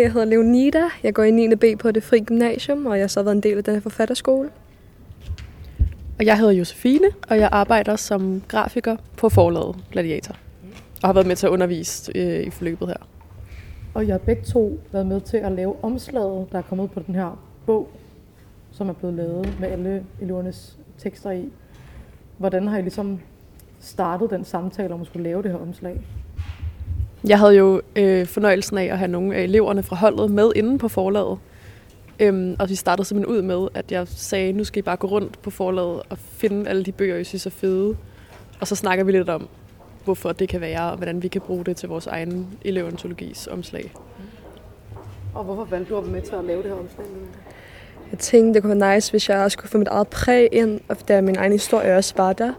Hej, 0.00 0.04
jeg 0.04 0.12
hedder 0.12 0.26
Leonida. 0.26 0.82
Jeg 1.02 1.14
går 1.14 1.22
i 1.22 1.30
9. 1.30 1.54
B 1.54 1.64
på 1.78 1.90
det 1.90 2.02
fri 2.02 2.20
gymnasium, 2.20 2.86
og 2.86 2.96
jeg 2.96 3.02
har 3.02 3.08
så 3.08 3.22
været 3.22 3.36
en 3.36 3.42
del 3.42 3.58
af 3.58 3.64
den 3.64 3.74
her 3.74 3.80
forfatterskole. 3.80 4.50
Og 6.18 6.26
jeg 6.26 6.38
hedder 6.38 6.52
Josefine, 6.52 7.06
og 7.28 7.38
jeg 7.38 7.48
arbejder 7.52 7.96
som 7.96 8.42
grafiker 8.48 8.96
på 9.16 9.28
forlaget 9.28 9.76
Gladiator. 9.92 10.36
Og 11.02 11.08
har 11.08 11.12
været 11.12 11.26
med 11.26 11.36
til 11.36 11.46
at 11.46 11.50
undervise 11.50 12.12
øh, 12.14 12.46
i 12.46 12.50
forløbet 12.50 12.88
her. 12.88 12.96
Og 13.94 14.06
jeg 14.06 14.14
har 14.14 14.18
begge 14.18 14.42
to 14.42 14.78
været 14.92 15.06
med 15.06 15.20
til 15.20 15.36
at 15.36 15.52
lave 15.52 15.84
omslaget, 15.84 16.52
der 16.52 16.58
er 16.58 16.62
kommet 16.62 16.90
på 16.90 17.00
den 17.06 17.14
her 17.14 17.38
bog, 17.66 17.88
som 18.72 18.88
er 18.88 18.92
blevet 18.92 19.16
lavet 19.16 19.56
med 19.60 19.68
alle 19.68 20.04
elevernes 20.20 20.78
tekster 20.98 21.30
i. 21.30 21.48
Hvordan 22.38 22.68
har 22.68 22.78
I 22.78 22.82
ligesom 22.82 23.20
startet 23.80 24.30
den 24.30 24.44
samtale 24.44 24.94
om 24.94 25.00
at 25.00 25.06
skulle 25.06 25.22
lave 25.22 25.42
det 25.42 25.50
her 25.50 25.58
omslag? 25.58 26.00
Jeg 27.24 27.38
havde 27.38 27.56
jo 27.56 27.80
øh, 27.96 28.26
fornøjelsen 28.26 28.78
af 28.78 28.84
at 28.84 28.98
have 28.98 29.10
nogle 29.10 29.34
af 29.36 29.42
eleverne 29.42 29.82
fra 29.82 29.96
holdet 29.96 30.30
med 30.30 30.52
inde 30.56 30.78
på 30.78 30.88
forlaget. 30.88 31.38
Øhm, 32.20 32.56
og 32.58 32.68
vi 32.68 32.74
startede 32.74 33.08
simpelthen 33.08 33.36
ud 33.36 33.42
med, 33.42 33.68
at 33.74 33.92
jeg 33.92 34.08
sagde, 34.08 34.52
nu 34.52 34.64
skal 34.64 34.78
I 34.78 34.82
bare 34.82 34.96
gå 34.96 35.06
rundt 35.06 35.42
på 35.42 35.50
forlaget 35.50 36.02
og 36.08 36.18
finde 36.18 36.70
alle 36.70 36.84
de 36.84 36.92
bøger, 36.92 37.16
I 37.16 37.24
synes 37.24 37.46
er 37.46 37.50
fede. 37.50 37.96
Og 38.60 38.66
så 38.66 38.76
snakker 38.76 39.04
vi 39.04 39.12
lidt 39.12 39.28
om, 39.28 39.48
hvorfor 40.04 40.32
det 40.32 40.48
kan 40.48 40.60
være, 40.60 40.90
og 40.90 40.96
hvordan 40.96 41.22
vi 41.22 41.28
kan 41.28 41.40
bruge 41.40 41.64
det 41.64 41.76
til 41.76 41.88
vores 41.88 42.06
egen 42.06 42.48
elevantologis 42.64 43.46
omslag. 43.46 43.92
Og 45.34 45.44
hvorfor 45.44 45.64
valgte 45.64 45.94
du 45.94 45.98
at 45.98 46.04
være 46.04 46.12
med 46.12 46.22
til 46.22 46.34
at 46.34 46.44
lave 46.44 46.62
det 46.62 46.70
her 46.70 46.78
omslag? 46.78 47.06
Jeg 48.10 48.18
tænkte, 48.18 48.54
det 48.54 48.62
kunne 48.62 48.80
være 48.80 48.94
nice, 48.94 49.10
hvis 49.10 49.28
jeg 49.28 49.38
også 49.38 49.58
kunne 49.58 49.70
få 49.70 49.78
mit 49.78 49.88
eget 49.88 50.08
præg 50.08 50.48
ind, 50.52 50.80
og 50.88 51.08
da 51.08 51.20
min 51.20 51.36
egen 51.36 51.52
historie 51.52 51.96
også 51.96 52.14
var 52.16 52.32
der. 52.32 52.52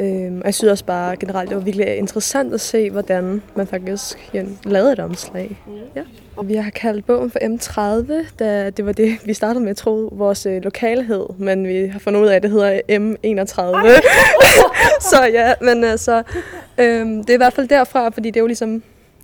Øhm, 0.00 0.38
og 0.38 0.44
jeg 0.44 0.54
synes 0.54 0.70
også 0.70 0.84
bare 0.84 1.16
generelt, 1.16 1.48
det 1.48 1.56
var 1.56 1.62
virkelig 1.62 1.96
interessant 1.96 2.54
at 2.54 2.60
se, 2.60 2.90
hvordan 2.90 3.42
man 3.56 3.66
faktisk 3.66 4.30
ja, 4.34 4.44
lavede 4.64 4.92
et 4.92 4.98
omslag. 4.98 5.62
Ja. 5.96 6.02
Og 6.36 6.48
vi 6.48 6.54
har 6.54 6.70
kaldt 6.70 7.06
bogen 7.06 7.30
for 7.30 7.38
M30, 7.38 8.34
da 8.38 8.70
det 8.70 8.86
var 8.86 8.92
det, 8.92 9.18
vi 9.24 9.34
startede 9.34 9.64
med 9.64 9.70
at 9.70 9.76
tro 9.76 10.08
vores 10.12 10.46
øh, 10.46 10.62
lokale 10.62 11.02
hed, 11.02 11.26
men 11.38 11.68
vi 11.68 11.86
har 11.86 11.98
fundet 11.98 12.20
ud 12.20 12.26
af, 12.26 12.36
at 12.36 12.42
det 12.42 12.50
hedder 12.50 12.80
M31. 12.88 14.02
så 15.10 15.24
ja, 15.32 15.54
men 15.60 15.84
altså, 15.84 16.22
øhm, 16.78 17.24
det 17.24 17.30
er 17.30 17.34
i 17.34 17.36
hvert 17.36 17.52
fald 17.52 17.68
derfra, 17.68 18.08
fordi 18.08 18.28
det 18.30 18.36
er 18.36 18.40
jo 18.40 18.46
ligesom, 18.46 18.82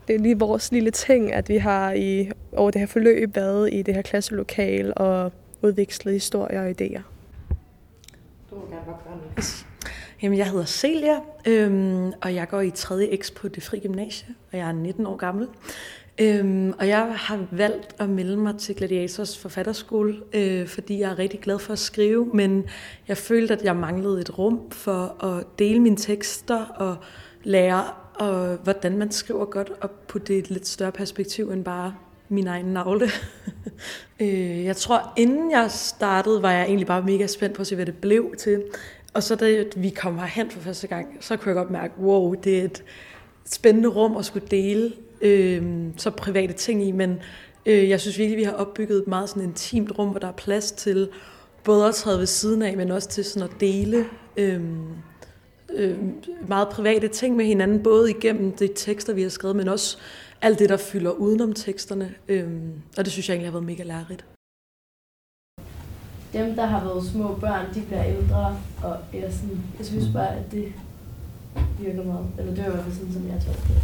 det 0.08 0.14
er 0.14 0.20
lige 0.20 0.38
vores 0.38 0.72
lille 0.72 0.90
ting, 0.90 1.32
at 1.32 1.48
vi 1.48 1.56
har 1.56 1.92
i 1.92 2.30
over 2.52 2.70
det 2.70 2.80
her 2.80 2.86
forløb 2.86 3.36
været 3.36 3.72
i 3.72 3.82
det 3.82 3.94
her 3.94 4.02
klasselokal 4.02 4.92
og 4.96 5.32
udvekslet 5.62 6.14
historier 6.14 6.62
og 6.62 6.70
idéer. 6.70 7.00
Du 8.50 8.54
må 8.54 8.62
gerne 8.70 8.84
bare 8.86 8.96
gøre 9.04 9.16
noget. 9.16 9.65
Jamen, 10.22 10.38
jeg 10.38 10.50
hedder 10.50 10.64
Celia, 10.64 11.20
øhm, 11.46 12.12
og 12.20 12.34
jeg 12.34 12.48
går 12.48 12.60
i 12.60 12.70
3. 12.70 13.18
X 13.22 13.32
på 13.32 13.48
det 13.48 13.62
fri 13.62 13.78
gymnasie, 13.78 14.26
og 14.52 14.58
jeg 14.58 14.68
er 14.68 14.72
19 14.72 15.06
år 15.06 15.16
gammel. 15.16 15.48
Øhm, 16.20 16.72
og 16.78 16.88
jeg 16.88 17.12
har 17.16 17.46
valgt 17.50 17.94
at 17.98 18.08
melde 18.08 18.36
mig 18.36 18.58
til 18.58 18.76
Gladiators 18.76 19.38
forfatterskole, 19.38 20.16
øh, 20.32 20.68
fordi 20.68 21.00
jeg 21.00 21.10
er 21.10 21.18
rigtig 21.18 21.40
glad 21.40 21.58
for 21.58 21.72
at 21.72 21.78
skrive, 21.78 22.30
men 22.34 22.64
jeg 23.08 23.16
følte, 23.16 23.54
at 23.54 23.64
jeg 23.64 23.76
manglede 23.76 24.20
et 24.20 24.38
rum 24.38 24.70
for 24.70 25.24
at 25.24 25.44
dele 25.58 25.80
mine 25.80 25.96
tekster 25.96 26.64
og 26.64 26.96
lære, 27.42 27.84
og 28.14 28.56
hvordan 28.56 28.98
man 28.98 29.10
skriver 29.10 29.44
godt 29.44 29.70
og 29.80 29.90
putte 29.90 30.26
det 30.26 30.34
i 30.34 30.38
et 30.38 30.50
lidt 30.50 30.68
større 30.68 30.92
perspektiv 30.92 31.50
end 31.50 31.64
bare 31.64 31.94
min 32.28 32.46
egen 32.46 32.66
navle. 32.66 33.08
øh, 34.20 34.64
jeg 34.64 34.76
tror, 34.76 35.12
inden 35.16 35.50
jeg 35.50 35.70
startede, 35.70 36.42
var 36.42 36.52
jeg 36.52 36.64
egentlig 36.64 36.86
bare 36.86 37.02
mega 37.02 37.26
spændt 37.26 37.54
på 37.54 37.60
at 37.60 37.66
se, 37.66 37.74
hvad 37.74 37.86
det 37.86 37.96
blev 37.96 38.34
til. 38.38 38.62
Og 39.16 39.22
så 39.22 39.34
da 39.34 39.64
vi 39.76 39.90
kom 39.90 40.18
herhen 40.18 40.50
for 40.50 40.60
første 40.60 40.86
gang, 40.86 41.16
så 41.20 41.36
kunne 41.36 41.48
jeg 41.48 41.56
godt 41.56 41.70
mærke, 41.70 41.94
wow, 42.00 42.34
det 42.34 42.58
er 42.58 42.64
et 42.64 42.84
spændende 43.44 43.88
rum 43.88 44.16
at 44.16 44.24
skulle 44.24 44.46
dele 44.50 44.92
øh, 45.20 45.62
så 45.96 46.10
private 46.10 46.52
ting 46.52 46.84
i, 46.84 46.92
men 46.92 47.18
øh, 47.66 47.88
jeg 47.88 48.00
synes 48.00 48.18
virkelig, 48.18 48.38
vi 48.38 48.42
har 48.42 48.52
opbygget 48.52 48.98
et 48.98 49.06
meget 49.06 49.28
sådan 49.28 49.42
intimt 49.42 49.98
rum, 49.98 50.08
hvor 50.08 50.18
der 50.18 50.28
er 50.28 50.32
plads 50.32 50.72
til 50.72 51.08
både 51.64 51.88
at 51.88 51.94
træde 51.94 52.18
ved 52.18 52.26
siden 52.26 52.62
af, 52.62 52.76
men 52.76 52.90
også 52.90 53.08
til 53.08 53.24
sådan 53.24 53.48
at 53.48 53.60
dele 53.60 54.04
øh, 54.36 54.60
øh, 55.74 55.98
meget 56.48 56.68
private 56.68 57.08
ting 57.08 57.36
med 57.36 57.44
hinanden, 57.44 57.82
både 57.82 58.10
igennem 58.10 58.52
de 58.52 58.68
tekster, 58.74 59.12
vi 59.12 59.22
har 59.22 59.28
skrevet, 59.28 59.56
men 59.56 59.68
også 59.68 59.98
alt 60.42 60.58
det, 60.58 60.68
der 60.68 60.76
fylder 60.76 61.10
udenom 61.10 61.52
teksterne. 61.52 62.14
Øh, 62.28 62.48
og 62.98 63.04
det 63.04 63.12
synes 63.12 63.28
jeg 63.28 63.34
egentlig 63.34 63.48
har 63.48 63.58
været 63.58 63.66
mega 63.66 63.82
lærerigt 63.82 64.24
dem, 66.38 66.56
der 66.56 66.66
har 66.66 66.84
været 66.84 67.04
små 67.04 67.34
børn, 67.34 67.74
de 67.74 67.80
bliver 67.82 68.04
ældre, 68.04 68.58
og 68.82 68.96
jeg, 69.12 69.32
sådan, 69.32 69.60
jeg 69.78 69.86
synes 69.86 70.12
bare, 70.12 70.28
at 70.28 70.52
det 70.52 70.72
virker 71.80 72.04
meget. 72.04 72.26
Eller 72.38 72.54
det 72.54 72.64
er 72.64 72.66
i 72.66 72.70
hvert 72.70 72.84
fald 72.84 72.94
sådan, 72.94 73.12
som 73.12 73.28
jeg 73.28 73.42
tolker 73.46 73.74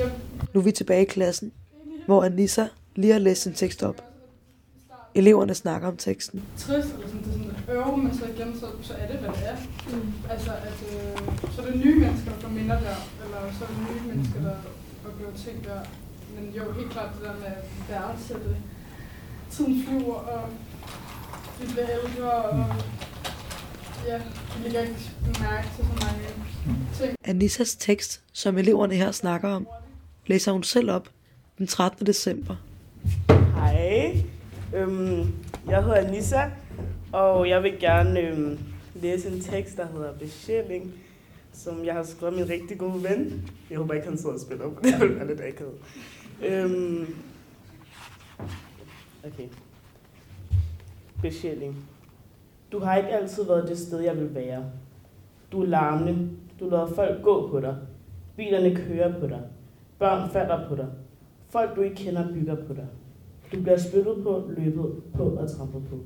Yep. 0.00 0.12
Nu 0.54 0.60
er 0.60 0.64
vi 0.64 0.72
tilbage 0.72 1.02
i 1.02 1.04
klassen, 1.04 1.52
hvor 2.06 2.24
Anissa 2.24 2.66
lige 2.96 3.12
har 3.12 3.20
læst 3.20 3.42
sin 3.42 3.52
tekst 3.54 3.82
op. 3.82 4.04
Eleverne 5.14 5.54
snakker 5.54 5.88
om 5.88 5.96
teksten. 5.96 6.42
trist, 6.58 6.88
eller 6.94 7.06
sådan, 7.06 7.22
det 7.24 7.28
er 7.28 7.32
sådan 7.32 7.50
at 7.68 7.74
øve, 7.74 7.96
men 7.96 8.18
så 8.18 8.24
igen, 8.36 8.60
så, 8.60 8.66
så 8.82 8.94
er 9.02 9.06
det, 9.12 9.16
hvad 9.20 9.28
det 9.28 9.48
er. 9.52 9.56
Mm. 9.92 10.12
Altså, 10.30 10.50
at, 10.50 10.78
øh, 10.92 11.18
så 11.54 11.62
er 11.62 11.66
det 11.66 11.76
nye 11.84 11.98
mennesker, 12.00 12.30
der 12.30 12.38
får 12.40 12.48
minder 12.48 12.78
der, 12.80 12.98
eller 13.24 13.40
så 13.58 13.64
er 13.64 13.68
det 13.68 13.78
nye 13.90 14.02
mennesker, 14.08 14.40
der 14.42 14.56
oplever 15.06 15.32
ting 15.44 15.64
der. 15.64 15.80
Men 16.34 16.44
jo, 16.56 16.72
helt 16.72 16.90
klart 16.90 17.10
det 17.14 17.22
der 17.28 17.34
med 17.34 17.46
at 17.46 17.64
værdsætte. 17.88 18.56
Tiden 19.50 19.84
flyver, 19.84 20.14
og 20.14 20.42
vi 21.60 21.66
bliver 21.72 21.88
ældre, 22.04 22.32
og 22.32 22.66
ja, 24.06 24.20
vi 24.56 24.64
lægger 24.64 24.80
ikke 24.80 24.94
mærke 25.40 25.68
til 25.76 25.84
så 25.84 26.06
mange 26.06 26.24
ting. 26.98 27.16
Anissas 27.24 27.76
tekst, 27.76 28.22
som 28.32 28.58
eleverne 28.58 28.94
her 28.94 29.12
snakker 29.12 29.48
om, 29.48 29.66
læser 30.26 30.52
hun 30.52 30.62
selv 30.62 30.90
op 30.90 31.08
den 31.58 31.66
13. 31.66 32.06
december. 32.06 32.56
Hej, 33.54 34.22
øhm, 34.74 35.34
jeg 35.68 35.82
hedder 35.82 35.96
Anissa, 35.96 36.50
og 37.12 37.48
jeg 37.48 37.62
vil 37.62 37.80
gerne 37.80 38.20
øhm, 38.20 38.58
læse 38.94 39.28
en 39.28 39.40
tekst, 39.40 39.76
der 39.76 39.86
hedder 39.86 40.12
Besjæling, 40.12 40.92
som 41.52 41.84
jeg 41.84 41.94
har 41.94 42.04
skrevet 42.04 42.34
min 42.34 42.48
rigtig 42.48 42.78
gode 42.78 43.02
ven. 43.02 43.50
Jeg 43.70 43.78
håber 43.78 43.94
ikke, 43.94 44.08
han 44.08 44.18
sidder 44.18 44.34
og 44.34 44.40
spiller 44.40 44.64
op, 44.64 44.78
det 44.82 44.94
er 44.94 45.24
lidt 45.24 45.40
akavet. 45.40 45.74
Øhm, 46.42 47.14
okay. 49.24 49.48
Besjæling. 51.24 51.76
Du 52.72 52.78
har 52.78 52.96
ikke 52.96 53.08
altid 53.08 53.44
været 53.44 53.68
det 53.68 53.78
sted, 53.78 54.00
jeg 54.00 54.16
vil 54.16 54.34
være. 54.34 54.64
Du 55.52 55.62
er 55.62 55.66
larmende. 55.66 56.30
Du 56.60 56.68
lader 56.68 56.86
folk 56.86 57.22
gå 57.22 57.48
på 57.48 57.60
dig. 57.60 57.76
Bilerne 58.36 58.76
kører 58.76 59.20
på 59.20 59.26
dig. 59.26 59.40
Børn 59.98 60.30
falder 60.30 60.68
på 60.68 60.76
dig. 60.76 60.86
Folk, 61.48 61.76
du 61.76 61.80
ikke 61.80 61.96
kender, 61.96 62.32
bygger 62.32 62.54
på 62.54 62.74
dig. 62.74 62.86
Du 63.52 63.62
bliver 63.62 63.76
spyttet 63.78 64.22
på, 64.22 64.42
løbet 64.48 65.02
på 65.14 65.22
og 65.22 65.50
trampet 65.50 65.82
på. 65.90 65.96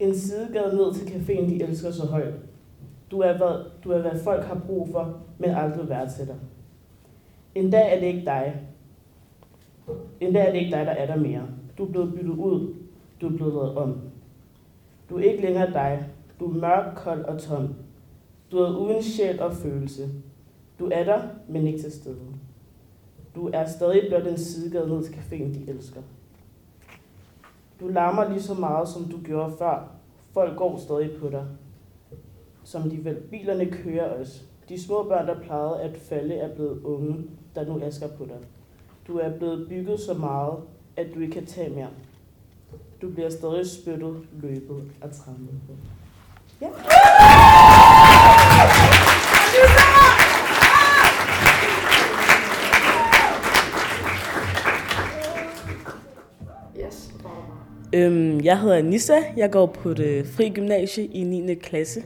En 0.00 0.14
sidegade 0.14 0.76
ned 0.76 0.94
til 0.94 1.06
caféen, 1.06 1.48
de 1.48 1.62
elsker 1.62 1.90
så 1.90 2.06
højt. 2.06 2.34
Du 3.10 3.20
er, 3.20 3.36
hvad, 3.36 3.64
du 3.84 3.90
er, 3.90 4.00
hvad 4.00 4.20
folk 4.24 4.44
har 4.44 4.60
brug 4.66 4.88
for, 4.92 5.20
men 5.38 5.50
aldrig 5.50 5.88
værdsætter. 5.88 6.36
En 7.54 7.70
dag 7.70 7.96
er 7.96 8.00
det 8.00 8.06
ikke 8.06 8.24
dig. 8.24 8.66
En 10.20 10.32
dag 10.32 10.48
er 10.48 10.52
det 10.52 10.58
ikke 10.58 10.76
dig, 10.76 10.86
der 10.86 10.92
er 10.92 11.06
der 11.06 11.16
mere. 11.16 11.46
Du 11.78 11.84
er 11.84 11.90
blevet 11.90 12.14
byttet 12.14 12.36
ud. 12.36 12.74
Du 13.20 13.26
er 13.26 13.36
blevet 13.36 13.54
lavet 13.54 13.76
om. 13.76 14.00
Du 15.10 15.16
er 15.16 15.22
ikke 15.22 15.42
længere 15.42 15.72
dig. 15.72 16.06
Du 16.40 16.46
er 16.46 16.54
mørk, 16.54 16.94
kold 16.96 17.24
og 17.24 17.38
tom. 17.38 17.74
Du 18.52 18.58
er 18.58 18.76
uden 18.78 19.02
sjæl 19.02 19.40
og 19.40 19.52
følelse. 19.52 20.08
Du 20.78 20.88
er 20.92 21.04
der, 21.04 21.22
men 21.48 21.66
ikke 21.66 21.78
til 21.78 21.92
stede. 21.92 22.16
Du 23.34 23.50
er 23.52 23.66
stadig 23.66 24.02
blot 24.08 24.26
en 24.26 24.38
sidegade 24.38 24.88
ned 24.88 25.04
til 25.04 25.14
caféen, 25.14 25.54
de 25.54 25.70
elsker. 25.70 26.00
Du 27.80 27.88
larmer 27.88 28.28
lige 28.28 28.42
så 28.42 28.54
meget, 28.54 28.88
som 28.88 29.04
du 29.04 29.18
gjorde 29.24 29.52
før. 29.58 29.90
Folk 30.32 30.56
går 30.56 30.76
stadig 30.76 31.10
på 31.20 31.28
dig. 31.28 31.46
Som 32.64 32.90
de 32.90 33.04
vel. 33.04 33.14
Bilerne 33.14 33.70
kører 33.70 34.20
os. 34.20 34.44
De 34.68 34.82
små 34.82 35.02
børn, 35.02 35.26
der 35.26 35.40
plejede 35.40 35.80
at 35.80 35.96
falde, 35.96 36.34
er 36.34 36.54
blevet 36.54 36.82
unge, 36.82 37.24
der 37.54 37.66
nu 37.66 37.80
asker 37.82 38.08
på 38.08 38.24
dig. 38.24 38.38
Du 39.06 39.18
er 39.18 39.38
blevet 39.38 39.68
bygget 39.68 40.00
så 40.00 40.14
meget, 40.14 40.54
at 40.96 41.06
du 41.14 41.20
ikke 41.20 41.32
kan 41.32 41.46
tage 41.46 41.70
mere. 41.70 41.88
Du 43.02 43.10
bliver 43.10 43.30
stadig 43.30 43.66
spyttet, 43.70 44.16
løbet 44.42 44.82
og 45.00 45.10
trampet 45.12 45.60
på. 45.66 45.72
Ja. 46.60 46.68
Yes, 56.86 57.12
Øhm, 57.94 58.40
jeg 58.40 58.60
hedder 58.60 58.76
Anissa. 58.76 59.14
Jeg 59.36 59.50
går 59.50 59.66
på 59.66 59.94
det 59.94 60.26
fri 60.26 60.48
gymnasie 60.48 61.04
i 61.04 61.24
9. 61.24 61.54
klasse. 61.54 62.02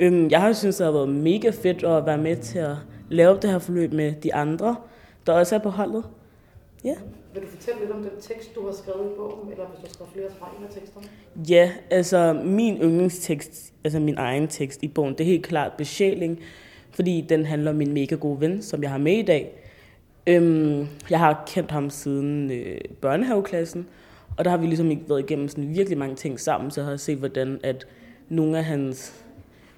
Øhm, 0.00 0.30
jeg 0.30 0.40
har 0.40 0.52
syntes, 0.52 0.76
det 0.76 0.84
har 0.86 0.92
været 0.92 1.08
mega 1.08 1.50
fedt 1.50 1.84
at 1.84 2.06
være 2.06 2.18
med 2.18 2.36
til 2.36 2.58
at 2.58 2.76
lave 3.08 3.38
det 3.42 3.50
her 3.50 3.58
forløb 3.58 3.92
med 3.92 4.12
de 4.12 4.34
andre, 4.34 4.76
der 5.26 5.32
også 5.32 5.54
er 5.54 5.58
på 5.58 5.70
holdet. 5.70 6.04
Ja. 6.84 6.94
Vil 7.34 7.42
du 7.42 7.46
fortælle 7.46 7.80
lidt 7.80 7.90
om 7.90 8.02
den 8.02 8.20
tekst, 8.20 8.54
du 8.54 8.66
har 8.66 8.72
skrevet 8.72 9.12
i 9.12 9.14
bogen, 9.16 9.52
eller 9.52 9.64
hvis 9.66 9.88
du 9.88 9.94
skal 9.94 10.06
flere 10.12 10.26
fra 10.38 10.50
en 10.58 10.64
af 10.64 10.70
teksterne? 10.70 11.06
Ja, 11.48 11.72
altså 11.90 12.32
min 12.44 12.76
yndlingstekst, 12.76 13.72
altså 13.84 14.00
min 14.00 14.18
egen 14.18 14.48
tekst 14.48 14.82
i 14.82 14.88
bogen, 14.88 15.12
det 15.12 15.20
er 15.20 15.24
helt 15.24 15.46
klart 15.46 15.72
besjæling, 15.72 16.38
fordi 16.90 17.26
den 17.28 17.44
handler 17.44 17.70
om 17.70 17.76
min 17.76 17.92
mega 17.92 18.14
gode 18.14 18.40
ven, 18.40 18.62
som 18.62 18.82
jeg 18.82 18.90
har 18.90 18.98
med 18.98 19.18
i 19.18 19.22
dag. 19.22 19.52
Øhm, 20.26 20.86
jeg 21.10 21.18
har 21.18 21.44
kendt 21.46 21.70
ham 21.70 21.90
siden 21.90 22.50
øh, 22.50 22.80
børnehaveklassen, 23.00 23.86
og 24.38 24.44
der 24.44 24.50
har 24.50 24.58
vi 24.58 24.66
ligesom 24.66 24.90
ikke 24.90 25.02
været 25.08 25.20
igennem 25.20 25.48
sådan 25.48 25.74
virkelig 25.74 25.98
mange 25.98 26.16
ting 26.16 26.40
sammen, 26.40 26.70
så 26.70 26.80
jeg 26.80 26.90
har 26.90 26.96
set, 26.96 27.18
hvordan 27.18 27.60
at 27.62 27.86
nogle 28.28 28.58
af 28.58 28.64
hans 28.64 29.24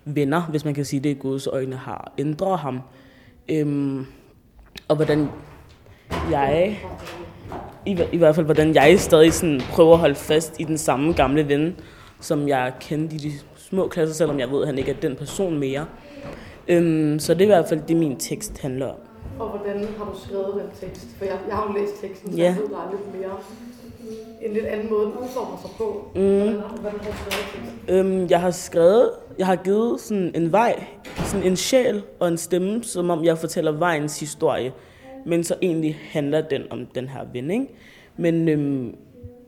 venner, 0.04 0.42
hvis 0.42 0.64
man 0.64 0.74
kan 0.74 0.84
sige 0.84 1.00
det 1.00 1.10
i 1.10 1.18
Guds 1.18 1.46
øjne, 1.46 1.76
har 1.76 2.12
ændret 2.18 2.58
ham. 2.58 2.80
Øhm, 3.48 4.06
og 4.88 4.96
hvordan 4.96 5.28
jeg, 6.30 6.78
i, 7.86 7.98
i 8.12 8.16
hvert 8.16 8.34
fald 8.34 8.46
hvordan 8.46 8.74
jeg 8.74 9.00
stadig 9.00 9.32
sådan 9.32 9.60
prøver 9.70 9.92
at 9.92 9.98
holde 9.98 10.14
fast 10.14 10.60
i 10.60 10.64
den 10.64 10.78
samme 10.78 11.12
gamle 11.12 11.48
ven, 11.48 11.76
som 12.20 12.48
jeg 12.48 12.72
kendte 12.80 13.16
i 13.16 13.18
de 13.18 13.32
små 13.56 13.88
klasser, 13.88 14.14
selvom 14.14 14.40
jeg 14.40 14.50
ved, 14.50 14.60
at 14.62 14.66
han 14.66 14.78
ikke 14.78 14.90
er 14.90 14.96
den 15.02 15.16
person 15.16 15.58
mere. 15.58 15.86
Øhm, 16.68 17.18
så 17.18 17.34
det 17.34 17.40
er 17.40 17.44
i 17.44 17.46
hvert 17.46 17.68
fald 17.68 17.80
det, 17.88 17.96
min 17.96 18.16
tekst 18.16 18.58
handler 18.60 18.86
om. 18.86 18.96
Og 19.38 19.48
hvordan 19.48 19.88
har 19.98 20.04
du 20.04 20.18
skrevet 20.26 20.54
den 20.54 20.88
tekst? 20.88 21.06
For 21.18 21.24
jeg, 21.24 21.34
jeg 21.48 21.56
har 21.56 21.72
jo 21.72 21.80
læst 21.80 22.00
teksten, 22.00 22.32
så 22.32 22.38
Ja. 22.38 22.44
jeg 22.44 22.56
ved, 22.56 22.68
der 22.68 22.76
er 22.76 22.90
lidt 22.90 23.20
mere 23.20 23.30
en 24.42 24.52
lidt 24.52 24.64
anden 24.64 24.90
måde, 24.90 25.04
den 25.04 25.12
udformer 25.12 25.58
sig 25.62 25.70
på. 25.78 26.10
Mm. 26.14 26.20
Hvordan, 26.20 26.54
hvordan 26.80 27.00
har 27.00 27.10
du 27.10 27.16
skrevet 27.16 27.46
teksten? 27.52 27.96
Øhm, 27.96 28.26
jeg 28.30 28.40
har 28.40 28.50
skrevet, 28.50 29.10
jeg 29.38 29.46
har 29.46 29.56
givet 29.56 30.00
sådan 30.00 30.32
en 30.34 30.52
vej, 30.52 30.84
sådan 31.24 31.46
en 31.46 31.56
sjæl 31.56 32.02
og 32.20 32.28
en 32.28 32.38
stemme, 32.38 32.84
som 32.84 33.10
om 33.10 33.24
jeg 33.24 33.38
fortæller 33.38 33.72
vejens 33.72 34.20
historie. 34.20 34.72
Men 35.26 35.44
så 35.44 35.54
egentlig 35.62 35.98
handler 36.10 36.40
den 36.40 36.62
om 36.70 36.86
den 36.86 37.08
her 37.08 37.20
vending. 37.32 37.68
Men, 38.16 38.48
øhm, 38.48 38.94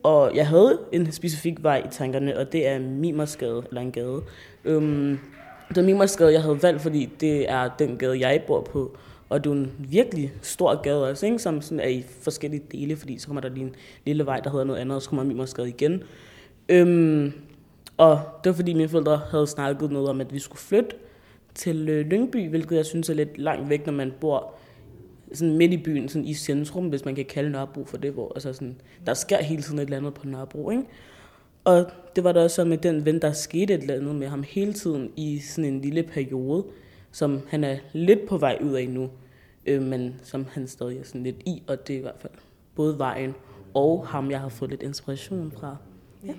og 0.03 0.35
jeg 0.35 0.47
havde 0.47 0.79
en 0.91 1.11
specifik 1.11 1.63
vej 1.63 1.81
i 1.85 1.87
tankerne, 1.91 2.37
og 2.37 2.51
det 2.51 2.67
er 2.67 2.79
Mimersgade, 2.79 3.63
eller 3.69 3.81
en 3.81 3.91
gade. 3.91 4.21
Øhm, 4.65 5.19
det 5.69 5.77
er 5.77 5.83
Mimersgade, 5.83 6.33
jeg 6.33 6.41
havde 6.41 6.63
valgt, 6.63 6.81
fordi 6.81 7.09
det 7.19 7.49
er 7.49 7.69
den 7.79 7.97
gade, 7.97 8.19
jeg 8.19 8.43
bor 8.47 8.61
på. 8.61 8.97
Og 9.29 9.43
det 9.43 9.49
er 9.49 9.53
en 9.53 9.71
virkelig 9.79 10.33
stor 10.41 10.81
gade 10.81 11.09
også, 11.09 11.25
ikke? 11.25 11.39
som 11.39 11.61
sådan 11.61 11.79
er 11.79 11.87
i 11.87 12.05
forskellige 12.21 12.63
dele, 12.71 12.95
fordi 12.95 13.17
så 13.17 13.27
kommer 13.27 13.41
der 13.41 13.49
lige 13.49 13.65
en 13.65 13.75
lille 14.05 14.25
vej, 14.25 14.39
der 14.39 14.49
hedder 14.49 14.65
noget 14.65 14.79
andet, 14.79 14.95
og 14.95 15.01
så 15.01 15.09
kommer 15.09 15.23
Mimersgade 15.23 15.69
igen. 15.69 16.03
Øhm, 16.69 17.33
og 17.97 18.19
det 18.43 18.49
var 18.49 18.55
fordi 18.55 18.73
mine 18.73 18.89
forældre 18.89 19.21
havde 19.31 19.47
snakket 19.47 19.91
noget 19.91 20.09
om, 20.09 20.21
at 20.21 20.33
vi 20.33 20.39
skulle 20.39 20.59
flytte 20.59 20.95
til 21.53 21.89
øh, 21.89 22.05
Lyngby, 22.05 22.49
hvilket 22.49 22.75
jeg 22.75 22.85
synes 22.85 23.09
er 23.09 23.13
lidt 23.13 23.37
langt 23.37 23.69
væk, 23.69 23.85
når 23.85 23.93
man 23.93 24.13
bor 24.21 24.53
sådan 25.33 25.57
midt 25.57 25.73
i 25.73 25.77
byen, 25.77 26.09
sådan 26.09 26.25
i 26.25 26.33
centrum, 26.33 26.87
hvis 26.87 27.05
man 27.05 27.15
kan 27.15 27.25
kalde 27.25 27.49
Nørrebro 27.49 27.85
for 27.85 27.97
det, 27.97 28.11
hvor 28.11 28.31
altså 28.35 28.53
sådan, 28.53 28.75
der 29.05 29.13
sker 29.13 29.43
hele 29.43 29.61
tiden 29.61 29.79
et 29.79 29.83
eller 29.83 29.97
andet 29.97 30.13
på 30.13 30.27
Nørrebro, 30.27 30.69
ikke? 30.69 30.83
Og 31.63 31.91
det 32.15 32.23
var 32.23 32.31
der 32.31 32.43
også 32.43 32.55
så 32.55 32.65
med 32.65 32.77
den 32.77 33.05
ven, 33.05 33.21
der 33.21 33.31
skete 33.31 33.73
et 33.73 33.81
eller 33.81 33.95
andet 33.95 34.15
med 34.15 34.27
ham 34.27 34.43
hele 34.47 34.73
tiden 34.73 35.11
i 35.15 35.39
sådan 35.39 35.73
en 35.73 35.81
lille 35.81 36.03
periode, 36.03 36.65
som 37.11 37.41
han 37.49 37.63
er 37.63 37.77
lidt 37.93 38.27
på 38.27 38.37
vej 38.37 38.57
ud 38.61 38.73
af 38.73 38.89
nu, 38.89 39.09
øh, 39.65 39.81
men 39.81 40.15
som 40.23 40.45
han 40.51 40.67
stadig 40.67 40.99
er 40.99 41.03
sådan 41.03 41.23
lidt 41.23 41.41
i, 41.45 41.63
og 41.67 41.87
det 41.87 41.93
er 41.93 41.97
i 41.97 42.01
hvert 42.01 42.19
fald 42.19 42.33
både 42.75 42.97
vejen 42.97 43.35
og 43.73 44.07
ham, 44.07 44.31
jeg 44.31 44.39
har 44.39 44.49
fået 44.49 44.71
lidt 44.71 44.83
inspiration 44.83 45.51
fra. 45.59 45.77
Ja. 46.25 46.33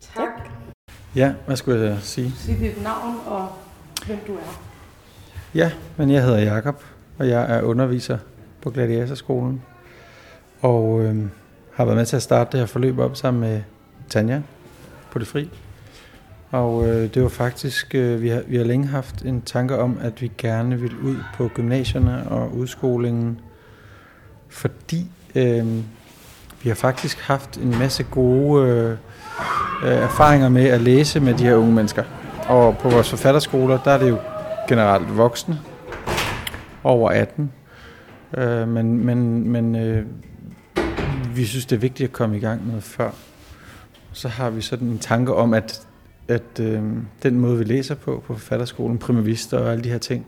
Tak. 0.00 0.50
Ja, 1.16 1.34
hvad 1.46 1.56
skulle 1.56 1.80
jeg 1.80 1.98
sige? 2.00 2.32
Sig 2.36 2.58
dit 2.58 2.82
navn 2.82 3.16
og 3.26 3.48
hvem 4.06 4.18
du 4.26 4.34
er. 4.34 4.62
Ja, 5.54 5.72
men 5.96 6.10
jeg 6.10 6.24
hedder 6.24 6.38
Jakob 6.38 6.84
og 7.18 7.28
jeg 7.28 7.56
er 7.56 7.62
underviser 7.62 8.18
på 8.62 8.70
Gladiatorskolen. 8.70 9.62
Og 10.60 11.02
øh, 11.02 11.16
har 11.74 11.84
været 11.84 11.96
med 11.96 12.06
til 12.06 12.16
at 12.16 12.22
starte 12.22 12.52
det 12.52 12.60
her 12.60 12.66
forløb 12.66 12.98
op 12.98 13.16
sammen 13.16 13.40
med 13.40 13.60
Tanja 14.08 14.40
på 15.10 15.18
det 15.18 15.26
fri. 15.26 15.50
Og 16.50 16.88
øh, 16.88 17.14
det 17.14 17.22
var 17.22 17.28
faktisk, 17.28 17.94
øh, 17.94 18.22
vi, 18.22 18.28
har, 18.28 18.42
vi 18.46 18.56
har 18.56 18.64
længe 18.64 18.86
haft 18.86 19.22
en 19.22 19.42
tanke 19.42 19.78
om, 19.78 19.98
at 20.02 20.22
vi 20.22 20.32
gerne 20.38 20.80
vil 20.80 20.96
ud 21.02 21.16
på 21.34 21.48
gymnasierne 21.54 22.28
og 22.28 22.56
udskolingen, 22.56 23.40
fordi 24.48 25.06
øh, 25.34 25.66
vi 26.62 26.68
har 26.68 26.74
faktisk 26.74 27.18
haft 27.18 27.56
en 27.56 27.70
masse 27.78 28.02
gode 28.02 28.68
øh, 28.68 28.90
øh, 29.84 29.98
erfaringer 29.98 30.48
med 30.48 30.64
at 30.64 30.80
læse 30.80 31.20
med 31.20 31.34
de 31.34 31.44
her 31.44 31.54
unge 31.54 31.72
mennesker. 31.72 32.04
Og 32.48 32.78
på 32.78 32.90
vores 32.90 33.10
forfatterskoler, 33.10 33.78
der 33.84 33.90
er 33.90 33.98
det 33.98 34.08
jo 34.08 34.18
generelt 34.68 35.16
voksne, 35.16 35.58
over 36.88 37.10
18. 37.10 37.52
Øh, 38.36 38.68
men 38.68 39.04
men, 39.06 39.48
men 39.48 39.76
øh, 39.76 40.06
vi 41.36 41.44
synes, 41.44 41.66
det 41.66 41.76
er 41.76 41.80
vigtigt 41.80 42.08
at 42.08 42.12
komme 42.12 42.36
i 42.36 42.40
gang 42.40 42.72
med 42.72 42.80
før. 42.80 43.10
Så 44.12 44.28
har 44.28 44.50
vi 44.50 44.60
sådan 44.60 44.88
en 44.88 44.98
tanke 44.98 45.34
om, 45.34 45.54
at 45.54 45.88
at 46.28 46.60
øh, 46.60 46.82
den 47.22 47.40
måde, 47.40 47.58
vi 47.58 47.64
læser 47.64 47.94
på, 47.94 48.22
på 48.26 48.34
forfatterskolen, 48.34 48.98
primavister 48.98 49.58
og 49.58 49.72
alle 49.72 49.84
de 49.84 49.90
her 49.90 49.98
ting, 49.98 50.26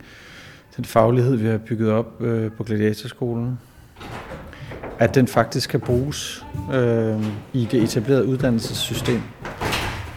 den 0.76 0.84
faglighed, 0.84 1.36
vi 1.36 1.46
har 1.46 1.58
bygget 1.58 1.90
op 1.90 2.22
øh, 2.22 2.52
på 2.52 2.64
Gladiatorskolen, 2.64 3.58
at 4.98 5.14
den 5.14 5.26
faktisk 5.26 5.70
kan 5.70 5.80
bruges 5.80 6.46
øh, 6.74 7.24
i 7.52 7.68
det 7.70 7.82
etablerede 7.82 8.26
uddannelsessystem. 8.26 9.20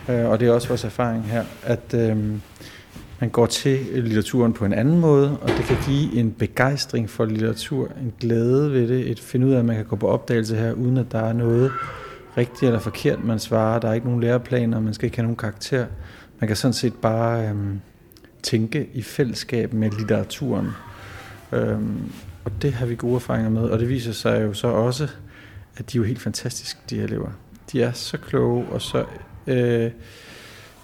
Øh, 0.09 0.29
og 0.29 0.39
det 0.39 0.47
er 0.47 0.51
også 0.51 0.67
vores 0.67 0.83
erfaring 0.83 1.23
her, 1.23 1.43
at 1.63 1.93
øh, 1.93 2.17
man 3.23 3.29
går 3.29 3.45
til 3.45 3.79
litteraturen 3.93 4.53
på 4.53 4.65
en 4.65 4.73
anden 4.73 4.99
måde, 4.99 5.37
og 5.39 5.49
det 5.49 5.65
kan 5.65 5.77
give 5.85 6.15
en 6.19 6.31
begejstring 6.31 7.09
for 7.09 7.25
litteratur, 7.25 7.91
en 8.01 8.13
glæde 8.19 8.71
ved 8.71 8.87
det, 8.87 9.11
et 9.11 9.19
finde 9.19 9.47
ud 9.47 9.51
af, 9.51 9.59
at 9.59 9.65
man 9.65 9.75
kan 9.75 9.85
gå 9.85 9.95
på 9.95 10.07
opdagelse 10.07 10.55
her, 10.55 10.71
uden 10.71 10.97
at 10.97 11.11
der 11.11 11.19
er 11.19 11.33
noget 11.33 11.71
rigtigt 12.37 12.63
eller 12.63 12.79
forkert, 12.79 13.23
man 13.23 13.39
svarer. 13.39 13.79
Der 13.79 13.89
er 13.89 13.93
ikke 13.93 14.07
nogen 14.07 14.21
læreplaner, 14.21 14.79
man 14.79 14.93
skal 14.93 15.05
ikke 15.05 15.17
have 15.17 15.23
nogen 15.23 15.35
karakter. 15.35 15.85
Man 16.39 16.47
kan 16.47 16.57
sådan 16.57 16.73
set 16.73 16.93
bare 16.93 17.49
øhm, 17.49 17.81
tænke 18.43 18.89
i 18.93 19.01
fællesskab 19.01 19.73
med 19.73 19.91
litteraturen. 19.91 20.67
Øhm, 21.51 22.11
og 22.45 22.51
det 22.61 22.73
har 22.73 22.85
vi 22.85 22.95
gode 22.95 23.15
erfaringer 23.15 23.49
med, 23.49 23.61
og 23.61 23.79
det 23.79 23.89
viser 23.89 24.11
sig 24.11 24.43
jo 24.43 24.53
så 24.53 24.67
også, 24.67 25.07
at 25.77 25.91
de 25.91 25.97
er 25.97 25.99
jo 25.99 26.03
helt 26.03 26.21
fantastiske, 26.21 26.79
de 26.89 26.95
her 26.95 27.03
elever. 27.03 27.29
De 27.71 27.81
er 27.81 27.91
så 27.91 28.17
kloge 28.17 28.65
og 28.65 28.81
så 28.81 29.05
øh, 29.47 29.91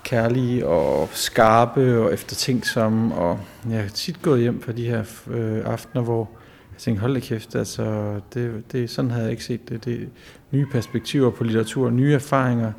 kærlige 0.04 0.68
og 0.68 1.10
skarpe 1.12 2.00
og 2.00 2.14
eftertænksomme, 2.14 3.16
og 3.16 3.40
jeg 3.70 3.82
har 3.82 3.90
tit 3.90 4.22
gået 4.22 4.42
hjem 4.42 4.60
på 4.60 4.72
de 4.72 4.86
her 4.86 5.04
øh, 5.28 5.66
aftener, 5.66 6.04
hvor 6.04 6.30
jeg 6.72 6.80
tænkte, 6.80 7.02
hold 7.02 7.14
da 7.14 7.20
kæft, 7.20 7.56
altså, 7.56 8.14
det, 8.34 8.64
det, 8.72 8.90
sådan 8.90 9.12
havde 9.12 9.24
jeg 9.24 9.32
ikke 9.32 9.44
set 9.44 9.70
det. 9.70 9.86
det 9.86 10.10
nye 10.52 10.66
perspektiver 10.72 11.32
på 11.32 11.44
litteratur, 11.44 11.90
nye 11.90 12.14
erfaringer. 12.14 12.72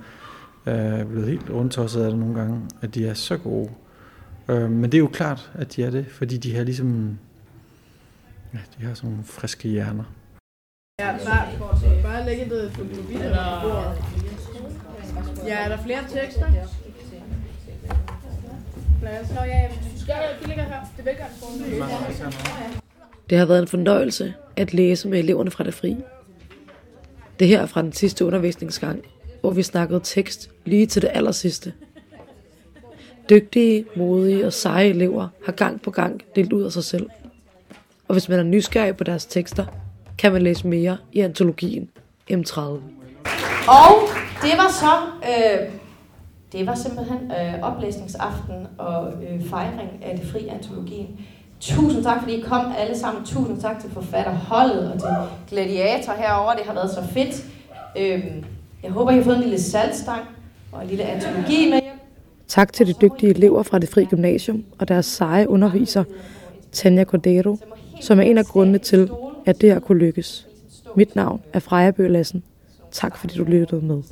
Øh, 0.67 0.75
jeg 0.75 1.01
er 1.01 1.05
blevet 1.05 1.29
helt 1.29 1.51
rundtosset 1.51 2.03
af 2.03 2.11
det 2.11 2.19
nogle 2.19 2.35
gange, 2.35 2.61
at 2.83 2.95
de 2.95 3.07
er 3.07 3.15
så 3.15 3.37
gode. 3.37 3.71
Øh, 4.49 4.71
men 4.71 4.85
det 4.85 4.95
er 4.95 5.03
jo 5.03 5.11
klart, 5.13 5.51
at 5.55 5.77
de 5.77 5.83
er 5.83 5.91
det, 5.91 6.07
fordi 6.11 6.37
de 6.37 6.57
har 6.57 6.65
ligesom, 6.65 7.19
ja, 8.55 8.59
de 8.79 8.85
har 8.85 8.95
sådan 8.95 9.11
nogle 9.11 9.25
friske 9.25 9.69
hjerner. 9.69 10.05
Ja, 11.01 11.17
bare, 11.27 12.03
bare 12.03 12.25
lægge 12.25 12.45
det 12.45 12.73
på 12.73 12.83
bordet. 12.83 14.21
Ja, 15.47 15.65
er 15.65 15.69
der 15.69 15.83
flere 15.83 16.01
tekster? 16.09 16.47
Nå 19.03 19.09
ja, 19.45 19.69
de 20.43 20.47
ligger 20.49 20.65
her. 20.65 20.81
Det 20.97 21.01
er 21.01 21.05
velgørende 21.05 22.37
Det 23.31 23.39
har 23.39 23.47
været 23.47 23.63
en 23.63 23.69
fornøjelse 23.69 24.35
at 24.57 24.75
læse 24.75 25.09
med 25.09 25.19
eleverne 25.19 25.51
fra 25.51 25.65
det 25.65 25.75
fri. 25.75 25.97
Det 27.39 27.49
her 27.49 27.61
er 27.61 27.67
fra 27.67 27.83
den 27.83 27.93
sidste 27.93 28.25
undervisningsgang, 28.25 29.05
hvor 29.41 29.51
vi 29.51 29.63
snakkede 29.63 30.01
tekst 30.05 30.51
lige 30.65 30.87
til 30.87 31.03
det 31.03 31.11
aller 31.15 31.33
sidste. 31.33 31.73
Dygtige, 33.31 33.85
modige 33.97 34.47
og 34.47 34.53
seje 34.53 34.87
elever 34.87 35.29
har 35.45 35.53
gang 35.53 35.83
på 35.83 35.91
gang 35.91 36.23
delt 36.37 36.53
ud 36.53 36.63
af 36.63 36.73
sig 36.73 36.85
selv. 36.85 37.11
Og 38.09 38.15
hvis 38.15 38.29
man 38.29 38.39
er 38.39 38.43
nysgerrig 38.43 38.97
på 38.97 39.05
deres 39.05 39.27
tekster, 39.27 39.67
kan 40.19 40.33
man 40.33 40.43
læse 40.43 40.67
mere 40.67 40.97
i 41.13 41.21
antologien 41.21 41.91
M30. 42.33 42.61
Og 42.61 43.93
det 44.43 44.53
var 44.57 44.71
så, 44.71 44.93
øh, 45.25 45.80
det 46.53 46.67
var 46.67 46.75
simpelthen 46.75 47.19
øh, 47.31 47.63
oplæsningsaften 47.63 48.67
og 48.79 49.13
øh, 49.13 49.45
fejring 49.45 49.91
af 50.03 50.19
det 50.19 50.29
fri 50.29 50.49
antologien. 50.49 51.21
Tusind 51.61 52.05
tak, 52.05 52.21
fordi 52.23 52.35
I 52.35 52.41
kom 52.41 52.73
alle 52.79 52.99
sammen. 52.99 53.25
Tusind 53.25 53.61
tak 53.61 53.81
til 53.81 53.91
forfatterholdet 53.91 54.93
og 54.93 55.01
til 55.01 55.09
Gladiator 55.51 56.13
herover. 56.13 56.53
Det 56.53 56.63
har 56.67 56.75
været 56.75 56.91
så 56.91 57.03
fedt. 57.13 57.45
Øhm, 57.99 58.45
jeg 58.83 58.91
håber, 58.91 59.11
I 59.11 59.15
har 59.15 59.23
fået 59.23 59.37
en 59.37 59.43
lille 59.43 59.61
saltstang 59.61 60.21
og 60.73 60.83
en 60.83 60.89
lille 60.89 61.05
antologi 61.05 61.71
med 61.71 61.81
hjem. 61.81 61.99
Tak 62.49 62.73
til 62.73 62.87
de 62.87 62.93
dygtige 62.93 63.31
elever 63.31 63.63
fra 63.63 63.79
det 63.79 63.89
fri 63.89 64.05
gymnasium 64.05 64.65
og 64.79 64.89
deres 64.89 65.07
seje 65.07 65.49
underviser, 65.49 66.05
Tanja 66.73 67.05
Cordero, 67.05 67.57
som 68.01 68.19
er 68.19 68.23
en 68.23 68.39
af 68.39 68.45
grundene 68.45 68.79
til, 68.79 69.11
at 69.47 69.61
det 69.61 69.73
her 69.73 69.81
kunne 69.81 69.99
lykkes. 69.99 70.47
Mit 70.97 71.17
navn 71.17 71.41
er 71.53 71.59
Freja 71.59 71.91
Bøh 71.91 72.11
Lassen. 72.11 72.43
Tak 72.93 73.17
fordi 73.17 73.37
du 73.37 73.45
lyttede 73.45 73.87
med. 73.87 74.03